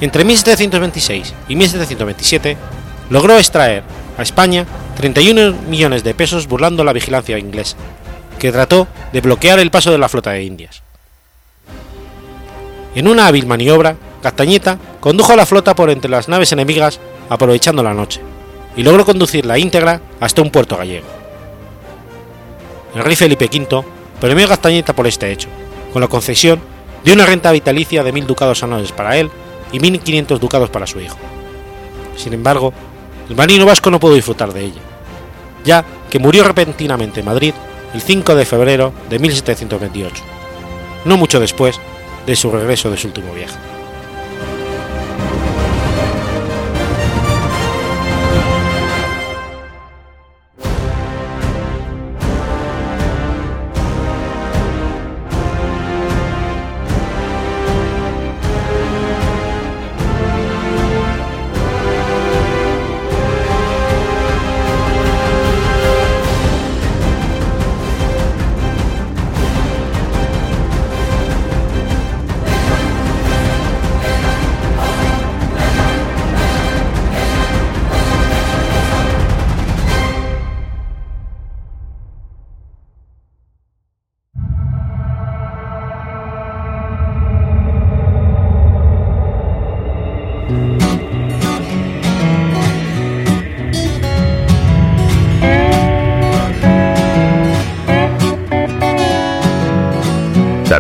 [0.01, 2.57] Entre 1726 y 1727
[3.09, 3.83] logró extraer
[4.17, 7.75] a España 31 millones de pesos burlando la vigilancia inglesa,
[8.37, 10.83] que trató de bloquear el paso de la flota de Indias.
[12.99, 17.81] En una hábil maniobra, Castañeta condujo a la flota por entre las naves enemigas aprovechando
[17.81, 18.19] la noche,
[18.75, 21.07] y logró conducirla íntegra hasta un puerto gallego
[22.93, 23.85] el rey Felipe V
[24.19, 25.47] premió a Gastañeta por este hecho,
[25.93, 26.59] con la concesión
[27.05, 29.31] de una renta vitalicia de 1.000 ducados anuales para él
[29.71, 31.17] y 1.500 ducados para su hijo.
[32.17, 32.73] Sin embargo,
[33.29, 34.81] el marino vasco no pudo disfrutar de ella,
[35.63, 37.53] ya que murió repentinamente en Madrid
[37.93, 40.21] el 5 de febrero de 1728,
[41.05, 41.79] no mucho después
[42.25, 43.78] de su regreso de su último viaje.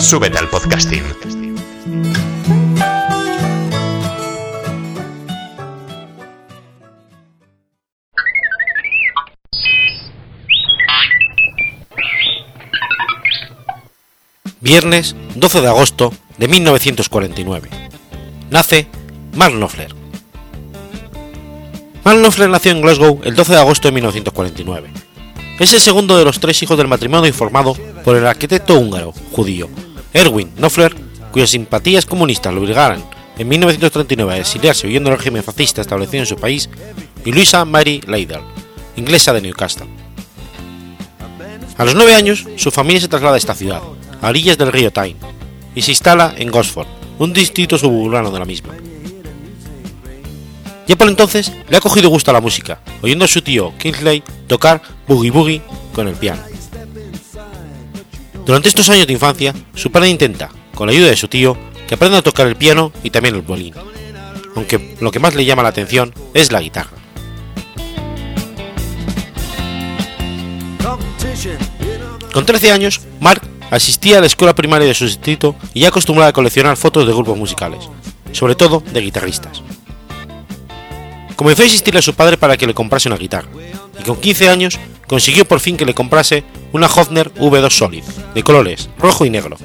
[0.00, 1.04] Súbete al podcasting.
[14.60, 17.68] Viernes 12 de agosto de 1949.
[18.50, 18.86] Nace
[19.36, 19.94] Mark Knopfler.
[22.04, 24.90] Mark Knopfler nació en Glasgow el 12 de agosto de 1949.
[25.58, 29.68] Es el segundo de los tres hijos del matrimonio formado por el arquitecto húngaro judío
[30.12, 30.94] Erwin Knopfler,
[31.32, 33.04] cuyas simpatías comunistas lo obligaran
[33.38, 36.68] en 1939 a exiliarse huyendo del régimen fascista establecido en su país,
[37.24, 38.40] y Luisa Mary Leidel,
[38.96, 39.86] inglesa de Newcastle.
[41.78, 43.80] A los nueve años, su familia se traslada a esta ciudad,
[44.20, 45.16] a orillas del río Tyne,
[45.74, 46.86] y se instala en Gosford,
[47.18, 48.74] un distrito suburbano de la misma.
[50.86, 54.22] Ya por entonces le ha cogido gusto a la música, oyendo a su tío Kingsley
[54.48, 55.62] tocar boogie boogie
[55.94, 56.49] con el piano.
[58.44, 61.94] Durante estos años de infancia, su padre intenta, con la ayuda de su tío, que
[61.94, 63.74] aprenda a tocar el piano y también el violín,
[64.56, 66.92] aunque lo que más le llama la atención es la guitarra.
[72.32, 76.28] Con 13 años, Mark asistía a la escuela primaria de su distrito y ya acostumbraba
[76.28, 77.88] a coleccionar fotos de grupos musicales,
[78.32, 79.62] sobre todo de guitarristas.
[81.36, 83.48] Comenzó a insistirle a su padre para que le comprase una guitarra,
[83.98, 84.78] y con 15 años
[85.10, 89.56] consiguió por fin que le comprase una Hofner V2 Solid, de colores rojo y negro.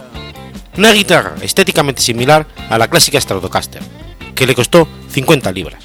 [0.75, 3.83] Una guitarra estéticamente similar a la clásica Stratocaster,
[4.33, 5.83] que le costó 50 libras.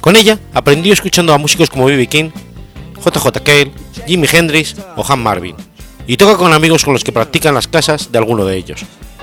[0.00, 2.08] Con ella aprendió escuchando a músicos como B.B.
[2.08, 2.30] King,
[2.96, 3.70] JJ Cale,
[4.04, 5.54] Jimi Hendrix o Han Marvin,
[6.08, 8.80] y toca con amigos con los que practican las casas de alguno de ellos,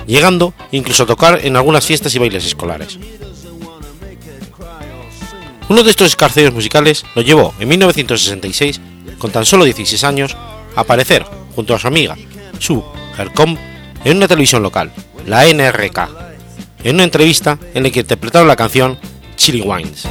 [0.08, 2.98] llegando incluso a tocar en algunas fiestas y bailes escolares.
[5.72, 8.82] Uno de estos escarceos musicales lo llevó en 1966,
[9.18, 10.36] con tan solo 16 años,
[10.76, 12.18] a aparecer junto a su amiga
[12.60, 12.84] Sue
[13.18, 13.58] Hercombe
[14.04, 14.92] en una televisión local,
[15.26, 16.00] la NRK,
[16.84, 19.00] en una entrevista en la que interpretaron la canción
[19.38, 20.04] Chili Wines.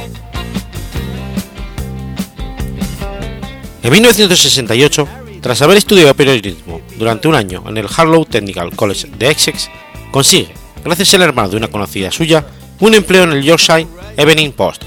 [3.83, 5.07] En 1968,
[5.41, 9.69] tras haber estudiado periodismo durante un año en el Harlow Technical College de Essex,
[10.09, 12.47] consigue, gracias al hermano de una conocida suya,
[12.79, 13.85] un empleo en el Yorkshire
[14.17, 14.85] Evening Post,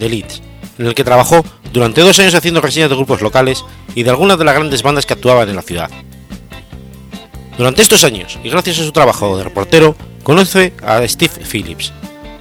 [0.00, 0.42] de Leeds,
[0.78, 4.38] en el que trabajó durante dos años haciendo reseñas de grupos locales y de algunas
[4.38, 5.90] de las grandes bandas que actuaban en la ciudad.
[7.56, 9.94] Durante estos años, y gracias a su trabajo de reportero,
[10.24, 11.92] conoce a Steve Phillips,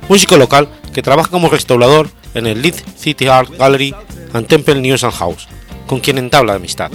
[0.07, 3.93] músico local que trabaja como restaurador en el Leeds City Art Gallery
[4.33, 5.47] and Temple News and House,
[5.85, 6.91] con quien entabla amistad.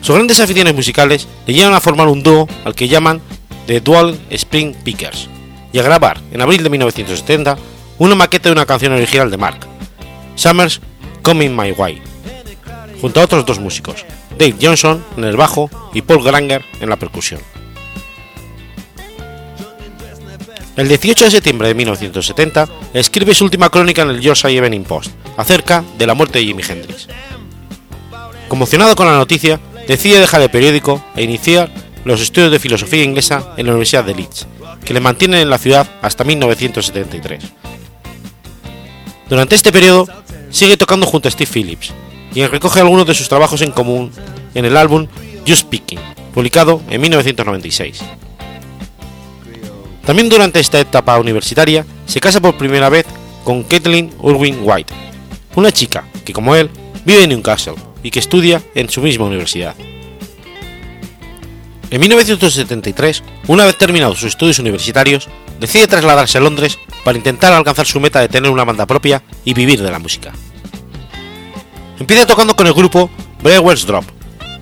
[0.00, 3.20] Sus grandes aficiones musicales le llevan a formar un dúo al que llaman
[3.66, 5.28] The Dual Spring Pickers
[5.72, 7.58] y a grabar en abril de 1970
[8.00, 9.58] una maqueta de una canción original de Mark,
[10.34, 10.80] Summers
[11.20, 12.00] Coming My Way,
[12.98, 14.06] junto a otros dos músicos,
[14.38, 17.42] Dave Johnson en el bajo y Paul Granger en la percusión.
[20.78, 25.10] El 18 de septiembre de 1970 escribe su última crónica en el Yorkshire Evening Post
[25.36, 27.06] acerca de la muerte de Jimi Hendrix.
[28.48, 31.70] Conmocionado con la noticia, decide dejar el periódico e iniciar
[32.06, 34.46] los estudios de filosofía inglesa en la Universidad de Leeds,
[34.86, 37.44] que le mantienen en la ciudad hasta 1973.
[39.30, 40.08] Durante este periodo,
[40.50, 41.92] sigue tocando junto a Steve Phillips,
[42.32, 44.10] quien recoge algunos de sus trabajos en común
[44.56, 45.06] en el álbum
[45.46, 46.00] Just Speaking,
[46.34, 48.00] publicado en 1996.
[50.04, 53.06] También durante esta etapa universitaria se casa por primera vez
[53.44, 54.92] con Kathleen Irwin White,
[55.54, 56.68] una chica que, como él,
[57.04, 59.76] vive en Newcastle y que estudia en su misma universidad.
[61.90, 65.28] En 1973, una vez terminados sus estudios universitarios,
[65.58, 69.54] decide trasladarse a Londres para intentar alcanzar su meta de tener una banda propia y
[69.54, 70.32] vivir de la música.
[71.98, 73.10] Empieza tocando con el grupo
[73.42, 74.04] Brewer's Drop,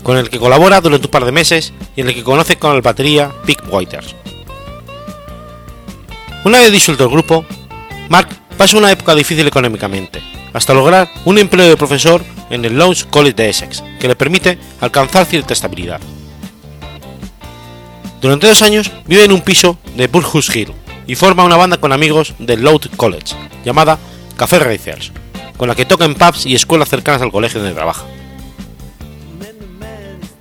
[0.02, 2.74] con el que colabora durante un par de meses y en el que conoce con
[2.74, 4.14] el batería Pick Whiters.
[6.44, 7.44] Una vez disuelto el grupo,
[8.08, 10.22] Mark pasa una época difícil económicamente,
[10.54, 14.58] hasta lograr un empleo de profesor en el Launch College de Essex, que le permite
[14.80, 16.00] alcanzar cierta estabilidad.
[18.20, 20.72] Durante dos años vive en un piso de Burghus Hill
[21.06, 23.98] y forma una banda con amigos del Loud College, llamada
[24.36, 25.12] Café Racers,
[25.56, 28.04] con la que toca en pubs y escuelas cercanas al colegio donde trabaja.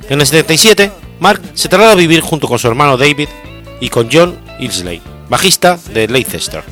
[0.10, 3.30] En el 77, Mark se traslada a vivir junto con su hermano David
[3.80, 6.64] y con John Ilsley, bajista de Leicester,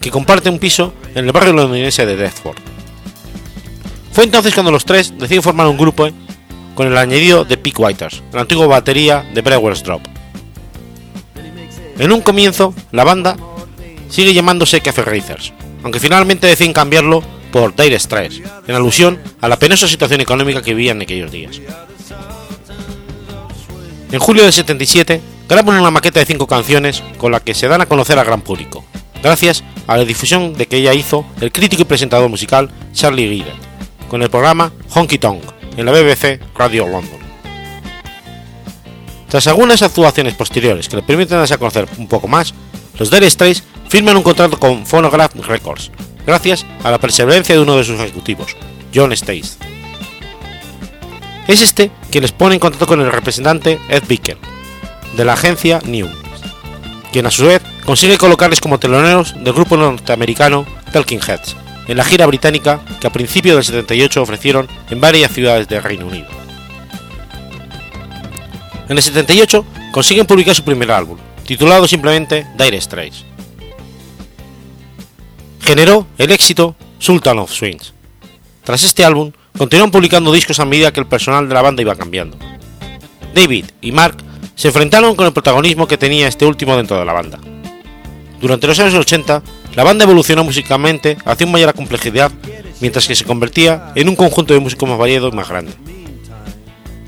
[0.00, 2.56] que comparte un piso en el barrio londinense de Deptford.
[4.12, 6.08] Fue entonces cuando los tres deciden formar un grupo
[6.74, 10.11] con el añadido de Pick Whiters, la antigua batería de Brewer's Drop.
[11.98, 13.36] En un comienzo, la banda
[14.08, 19.58] sigue llamándose Cafe Racers, aunque finalmente deciden cambiarlo por Dire Straits, en alusión a la
[19.58, 21.60] penosa situación económica que vivían en aquellos días.
[24.10, 27.80] En julio del 77, graban una maqueta de cinco canciones con la que se dan
[27.80, 28.84] a conocer al gran público,
[29.22, 33.54] gracias a la difusión de que ella hizo el crítico y presentador musical Charlie Gibbet,
[34.08, 35.42] con el programa Honky Tonk
[35.76, 37.21] en la BBC Radio London.
[39.32, 42.52] Tras algunas actuaciones posteriores que le permiten darse conocer un poco más,
[42.98, 45.90] los Dire Straits firman un contrato con Phonograph Records,
[46.26, 48.54] gracias a la perseverancia de uno de sus ejecutivos,
[48.94, 49.56] John Stace.
[51.48, 54.36] Es este quien les pone en contacto con el representante Ed Bicker,
[55.16, 56.10] de la agencia New,
[57.10, 61.56] quien a su vez consigue colocarles como teloneros del grupo norteamericano Talking Heads,
[61.88, 66.06] en la gira británica que a principios del 78 ofrecieron en varias ciudades del Reino
[66.06, 66.41] Unido.
[68.92, 71.16] En el 78 consiguen publicar su primer álbum,
[71.46, 73.24] titulado simplemente Dire Straits.
[75.62, 77.94] Generó el éxito Sultan of Swings.
[78.62, 81.96] Tras este álbum, continuaron publicando discos a medida que el personal de la banda iba
[81.96, 82.36] cambiando.
[83.34, 84.18] David y Mark
[84.56, 87.38] se enfrentaron con el protagonismo que tenía este último dentro de la banda.
[88.42, 89.42] Durante los años 80,
[89.74, 92.30] la banda evolucionó musicalmente hacia una mayor complejidad,
[92.82, 95.72] mientras que se convertía en un conjunto de músicos más variado y más grande.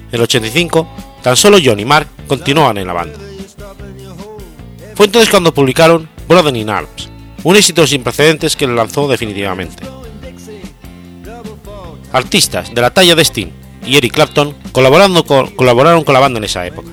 [0.09, 0.89] En el 85,
[1.25, 3.19] tan solo John y Mark continuaban en la banda.
[4.95, 7.09] Fue entonces cuando publicaron Brother in Arms,
[7.43, 9.83] un éxito sin precedentes que le lanzó definitivamente.
[12.13, 13.49] Artistas de la talla de Sting
[13.87, 16.91] y Eric Clapton colaboraron con la banda en esa época.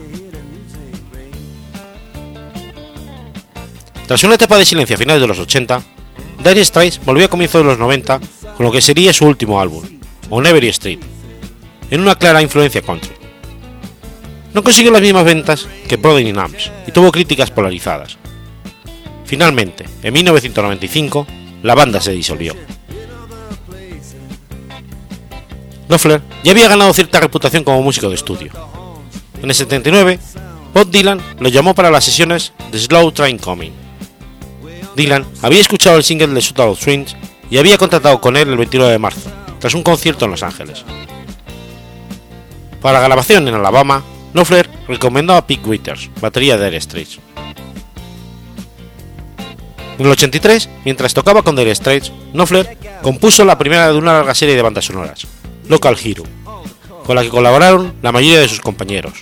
[4.07, 5.83] Tras una etapa de silencio a finales de los 80,
[6.41, 8.21] Dire Straits volvió a comienzos de los 90
[8.55, 9.83] con lo que sería su último álbum,
[10.29, 10.99] On Every Street,
[11.89, 13.20] en una clara influencia country.
[14.53, 18.17] No consiguió las mismas ventas que Brother in Arms y tuvo críticas polarizadas.
[19.25, 21.25] Finalmente, en 1995,
[21.63, 22.53] la banda se disolvió.
[25.87, 28.51] Knopfler ya había ganado cierta reputación como músico de estudio.
[29.41, 30.19] En el 79,
[30.73, 33.71] Bob Dylan lo llamó para las sesiones de Slow Train Coming.
[34.95, 37.15] Dylan había escuchado el single de Sultan of Swings
[37.49, 39.29] y había contratado con él el 29 de marzo,
[39.59, 40.85] tras un concierto en Los Ángeles.
[42.81, 47.19] Para la grabación en Alabama, Knopfler recomendó a Pete Withers, batería de Dire Straits.
[49.97, 54.33] En el 83, mientras tocaba con Dire Straits, Knopfler compuso la primera de una larga
[54.33, 55.27] serie de bandas sonoras,
[55.67, 56.23] Local Hero,
[57.05, 59.13] con la que colaboraron la mayoría de sus compañeros.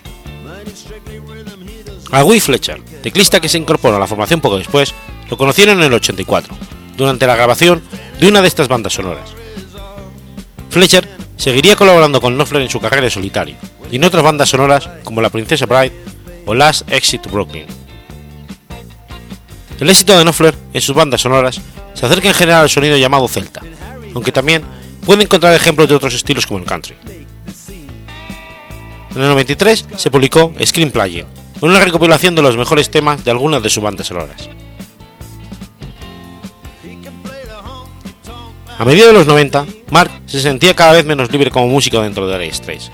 [2.12, 4.94] A Will Fletcher, teclista que se incorporó a la formación poco después,
[5.30, 6.56] lo conocieron en el 84,
[6.98, 7.82] durante la grabación
[8.20, 9.32] de una de estas bandas sonoras.
[10.70, 13.56] Fletcher seguiría colaborando con Knopfler en su carrera en solitario,
[13.92, 15.94] y en otras bandas sonoras como La Princesa Bride
[16.46, 17.66] o Last Exit to Brooklyn.
[19.80, 21.62] El éxito de Knopfler en sus bandas sonoras
[21.94, 23.62] se acerca en general al sonido llamado celta,
[24.14, 24.64] aunque también
[25.06, 26.96] puede encontrar ejemplos de otros estilos como el country.
[29.16, 31.26] En el 93 se publicó Screen Playing,
[31.62, 34.50] una recopilación de los mejores temas de algunas de sus bandas sonoras.
[38.78, 42.28] A mediados de los 90, Mark se sentía cada vez menos libre como músico dentro
[42.28, 42.92] de Dire Straits.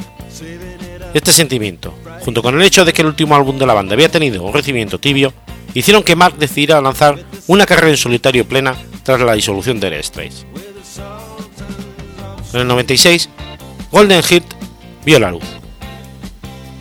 [1.16, 1.94] Este sentimiento,
[2.26, 4.54] junto con el hecho de que el último álbum de la banda había tenido un
[4.54, 5.34] recibimiento tibio,
[5.74, 10.04] hicieron que Mark decidiera lanzar una carrera en solitario plena tras la disolución de Dire
[10.04, 10.46] Straits.
[12.54, 13.30] En el 96,
[13.94, 14.44] Golden Hit
[15.06, 15.46] vio la luz.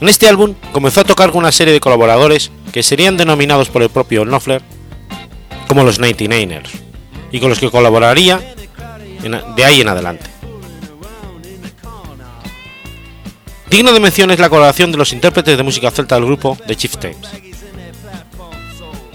[0.00, 3.82] En este álbum comenzó a tocar con una serie de colaboradores que serían denominados por
[3.84, 4.62] el propio Knopfler
[5.68, 6.70] como los 99ers,
[7.30, 8.40] y con los que colaboraría
[9.56, 10.33] de ahí en adelante.
[13.70, 16.76] Digno de mención es la colaboración de los intérpretes de música celta del grupo The
[16.76, 17.28] Chieftains.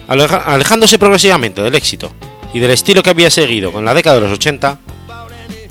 [0.07, 2.11] Alejándose progresivamente del éxito
[2.53, 4.79] y del estilo que había seguido con la década de los 80,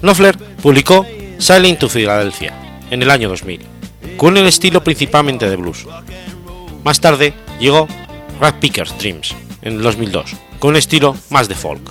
[0.00, 1.04] Knopfler publicó
[1.38, 2.54] Silent to Philadelphia
[2.90, 3.60] en el año 2000,
[4.16, 5.86] con el estilo principalmente de blues.
[6.84, 7.88] Más tarde llegó
[8.40, 11.82] Rat Picker's Dreams en el 2002, con un estilo más de folk.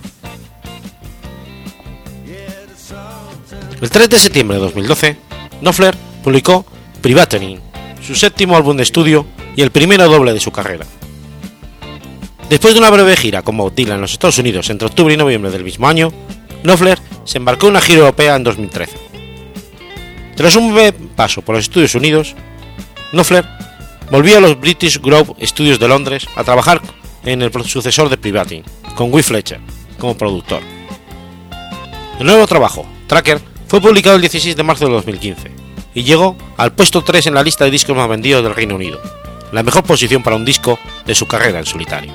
[3.81, 5.17] El 3 de septiembre de 2012,
[5.61, 6.65] Knopfler publicó
[7.07, 7.61] Privatening,
[8.05, 10.85] su séptimo álbum de estudio y el primero doble de su carrera.
[12.49, 15.49] Después de una breve gira con Bob en los Estados Unidos entre octubre y noviembre
[15.49, 16.11] del mismo año,
[16.63, 18.97] Knopfler se embarcó en una gira europea en 2013.
[20.35, 22.35] Tras un breve paso por los Estados Unidos,
[23.13, 23.45] Knopfler
[24.11, 26.81] volvió a los British Grove Studios de Londres a trabajar
[27.23, 28.63] en el sucesor de Privating,
[28.97, 29.61] con Will Fletcher
[29.97, 30.61] como productor.
[32.19, 33.39] El nuevo trabajo, Tracker,
[33.69, 35.66] fue publicado el 16 de marzo de 2015
[35.97, 39.01] y llegó al puesto 3 en la lista de discos más vendidos del Reino Unido,
[39.51, 40.77] la mejor posición para un disco
[41.07, 42.13] de su carrera en solitario.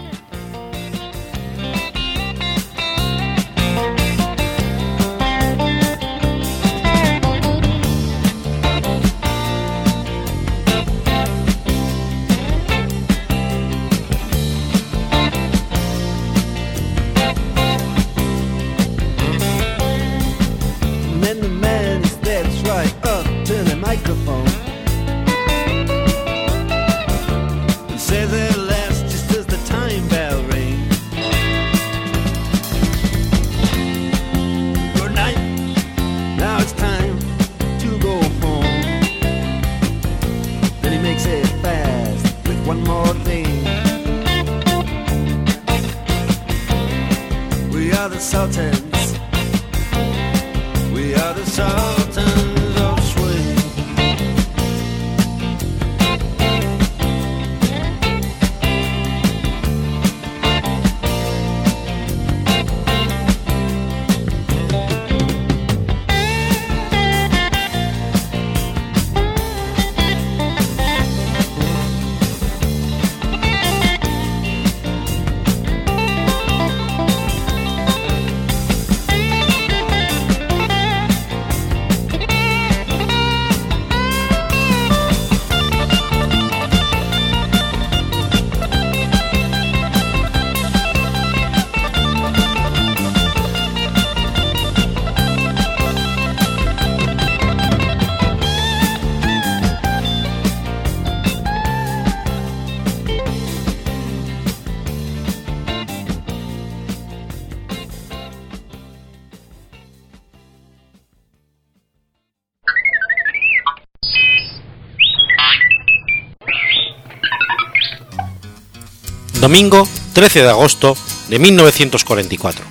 [119.53, 120.97] Domingo 13 de agosto
[121.29, 122.65] de 1944.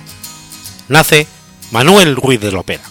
[0.88, 1.28] Nace
[1.70, 2.82] Manuel Ruiz de Lopera.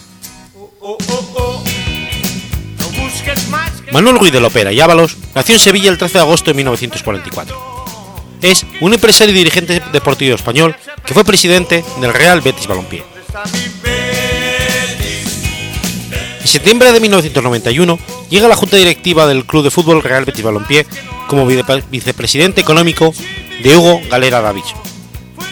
[3.92, 7.84] Manuel Ruiz de Lopera y Ábalos nació en Sevilla el 13 de agosto de 1944.
[8.40, 10.74] Es un empresario y dirigente deportivo español
[11.04, 13.04] que fue presidente del Real Betis Balompié.
[16.40, 17.98] En septiembre de 1991
[18.30, 20.86] llega a la junta directiva del club de fútbol Real Betis Balompié
[21.28, 23.12] como vicepresidente económico
[23.62, 24.74] de Hugo Galera Daviso,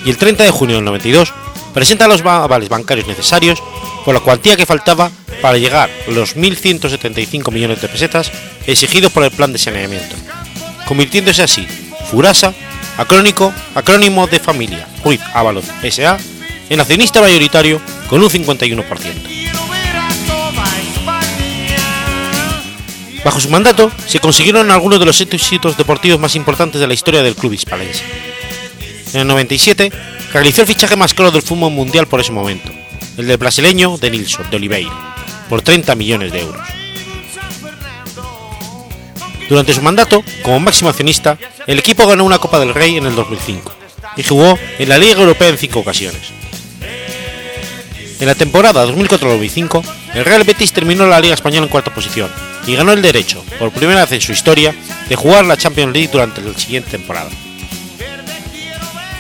[0.05, 1.33] y el 30 de junio del 92
[1.75, 3.63] presenta los avales bancarios necesarios
[4.05, 8.31] por la cuantía que faltaba para llegar a los 1.175 millones de pesetas
[8.67, 10.17] exigidos por el plan de saneamiento,
[10.87, 11.67] convirtiéndose así
[12.11, 12.53] Furasa,
[12.97, 16.19] acrónico, acrónimo de familia Ruiz Ábalos S.A.,
[16.69, 19.50] en accionista mayoritario con un 51%.
[23.25, 27.23] Bajo su mandato se consiguieron algunos de los éxitos deportivos más importantes de la historia
[27.23, 28.03] del club hispalense.
[29.13, 29.93] En el 97
[30.33, 32.73] realizó el fichaje más caro del fútbol mundial por ese momento,
[33.19, 35.15] el del brasileño de Nilsson de Oliveira,
[35.51, 36.67] por 30 millones de euros.
[39.51, 43.17] Durante su mandato, como máximo accionista, el equipo ganó una Copa del Rey en el
[43.17, 43.75] 2005
[44.17, 46.23] y jugó en la Liga Europea en cinco ocasiones.
[48.19, 49.83] En la temporada 2004-2005,
[50.15, 52.31] el Real Betis terminó la Liga Española en cuarta posición
[52.67, 54.75] y ganó el derecho, por primera vez en su historia,
[55.09, 57.31] de jugar la Champions League durante la siguiente temporada.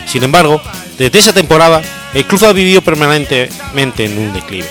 [0.06, 0.60] Sin embargo,
[0.98, 1.82] desde esa temporada,
[2.14, 4.68] el club ha vivido permanentemente en un declive.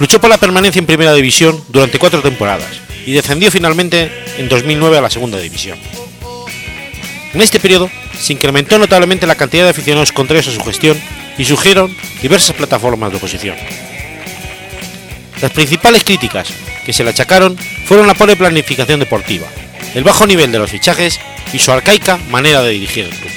[0.00, 4.98] Luchó por la permanencia en Primera División durante cuatro temporadas y descendió finalmente en 2009
[4.98, 5.78] a la Segunda División.
[7.32, 10.96] En este periodo se incrementó notablemente la cantidad de aficionados contrarios a su gestión
[11.36, 13.56] y surgieron diversas plataformas de oposición.
[15.42, 16.48] Las principales críticas
[16.84, 17.56] que se le achacaron
[17.86, 19.46] fueron la pobre planificación deportiva,
[19.94, 21.20] el bajo nivel de los fichajes
[21.52, 23.30] y su arcaica manera de dirigir el club.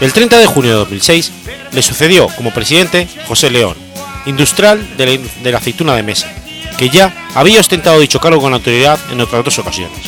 [0.00, 1.32] El 30 de junio de 2006
[1.72, 3.76] le sucedió como presidente José León,
[4.26, 5.20] industrial de
[5.50, 6.30] la, aceituna de mesa,
[6.78, 9.98] que ya había ostentado dicho cargo con autoridad en otras dos ocasiones.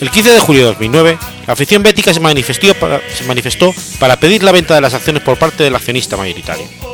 [0.00, 4.18] El 15 de julio de 2009, la afición bética se manifestó, para, se manifestó para
[4.18, 6.91] pedir la venta de las acciones por parte del accionista mayoritario.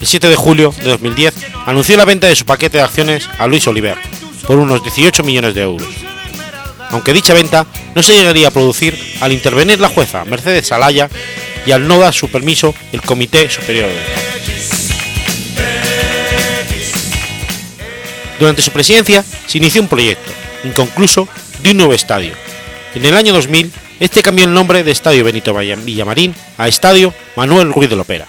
[0.00, 1.34] El 7 de julio de 2010
[1.66, 3.96] anunció la venta de su paquete de acciones a Luis Oliver
[4.46, 5.88] por unos 18 millones de euros.
[6.90, 11.10] Aunque dicha venta no se llegaría a producir al intervenir la jueza Mercedes Alaya
[11.66, 14.28] y al no dar su permiso el Comité Superior de
[18.38, 20.30] Durante su presidencia se inició un proyecto,
[20.62, 21.28] inconcluso,
[21.62, 22.34] de un nuevo estadio.
[22.94, 27.72] En el año 2000, este cambió el nombre de Estadio Benito Villamarín a Estadio Manuel
[27.72, 28.28] Ruiz de Lopera.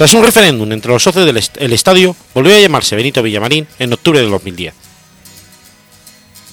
[0.00, 4.18] Tras un referéndum entre los socios del estadio, volvió a llamarse Benito Villamarín en octubre
[4.18, 4.72] de 2010.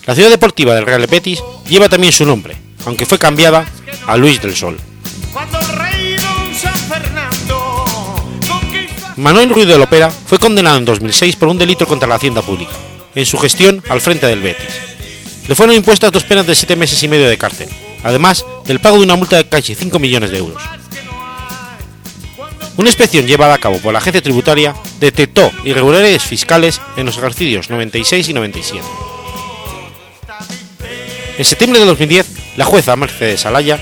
[0.06, 3.66] La ciudad deportiva del Real Betis lleva también su nombre, aunque fue cambiada
[4.06, 4.78] a Luis del Sol.
[9.16, 12.74] Manuel Ruiz de Lopera fue condenado en 2006 por un delito contra la hacienda pública,
[13.16, 14.76] en su gestión al frente del Betis.
[15.48, 17.70] Le fueron impuestas dos penas de siete meses y medio de cárcel,
[18.04, 20.62] además del pago de una multa de casi 5 millones de euros.
[22.78, 27.72] Una inspección llevada a cabo por la agencia tributaria detectó irregularidades fiscales en los ejercicios
[27.72, 28.86] 96 y 97.
[31.40, 33.80] En septiembre de 2010, la jueza Mercedes Alaya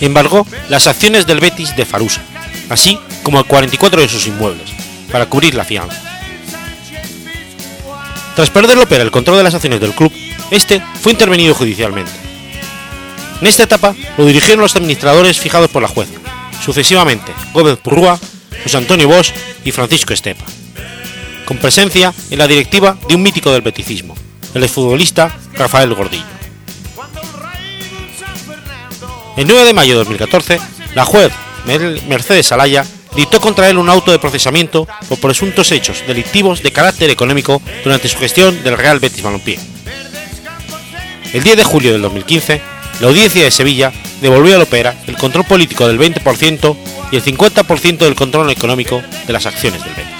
[0.00, 2.20] embargó las acciones del Betis de Farusa,
[2.68, 4.70] así como el 44 de sus inmuebles,
[5.12, 6.00] para cubrir la fianza.
[8.34, 10.12] Tras perder Lopera el control de las acciones del club,
[10.50, 12.10] este fue intervenido judicialmente.
[13.40, 16.14] En esta etapa lo dirigieron los administradores fijados por la jueza,
[16.64, 18.18] sucesivamente Gómez Purrúa,
[18.62, 19.32] José Antonio Bosch
[19.64, 20.44] y Francisco Estepa,
[21.44, 24.14] con presencia en la directiva de un mítico del beticismo,
[24.54, 26.24] el exfutbolista Rafael Gordillo.
[29.36, 30.60] El 9 de mayo de 2014,
[30.94, 31.32] la juez
[32.08, 32.84] Mercedes Alaya
[33.16, 38.08] dictó contra él un auto de procesamiento por presuntos hechos delictivos de carácter económico durante
[38.08, 39.58] su gestión del Real Betis Balompié.
[41.32, 42.60] El 10 de julio del 2015,
[43.00, 46.76] la audiencia de Sevilla devolvió al Opera el control político del 20%
[47.10, 50.19] y el 50% del control económico de las acciones del Betis.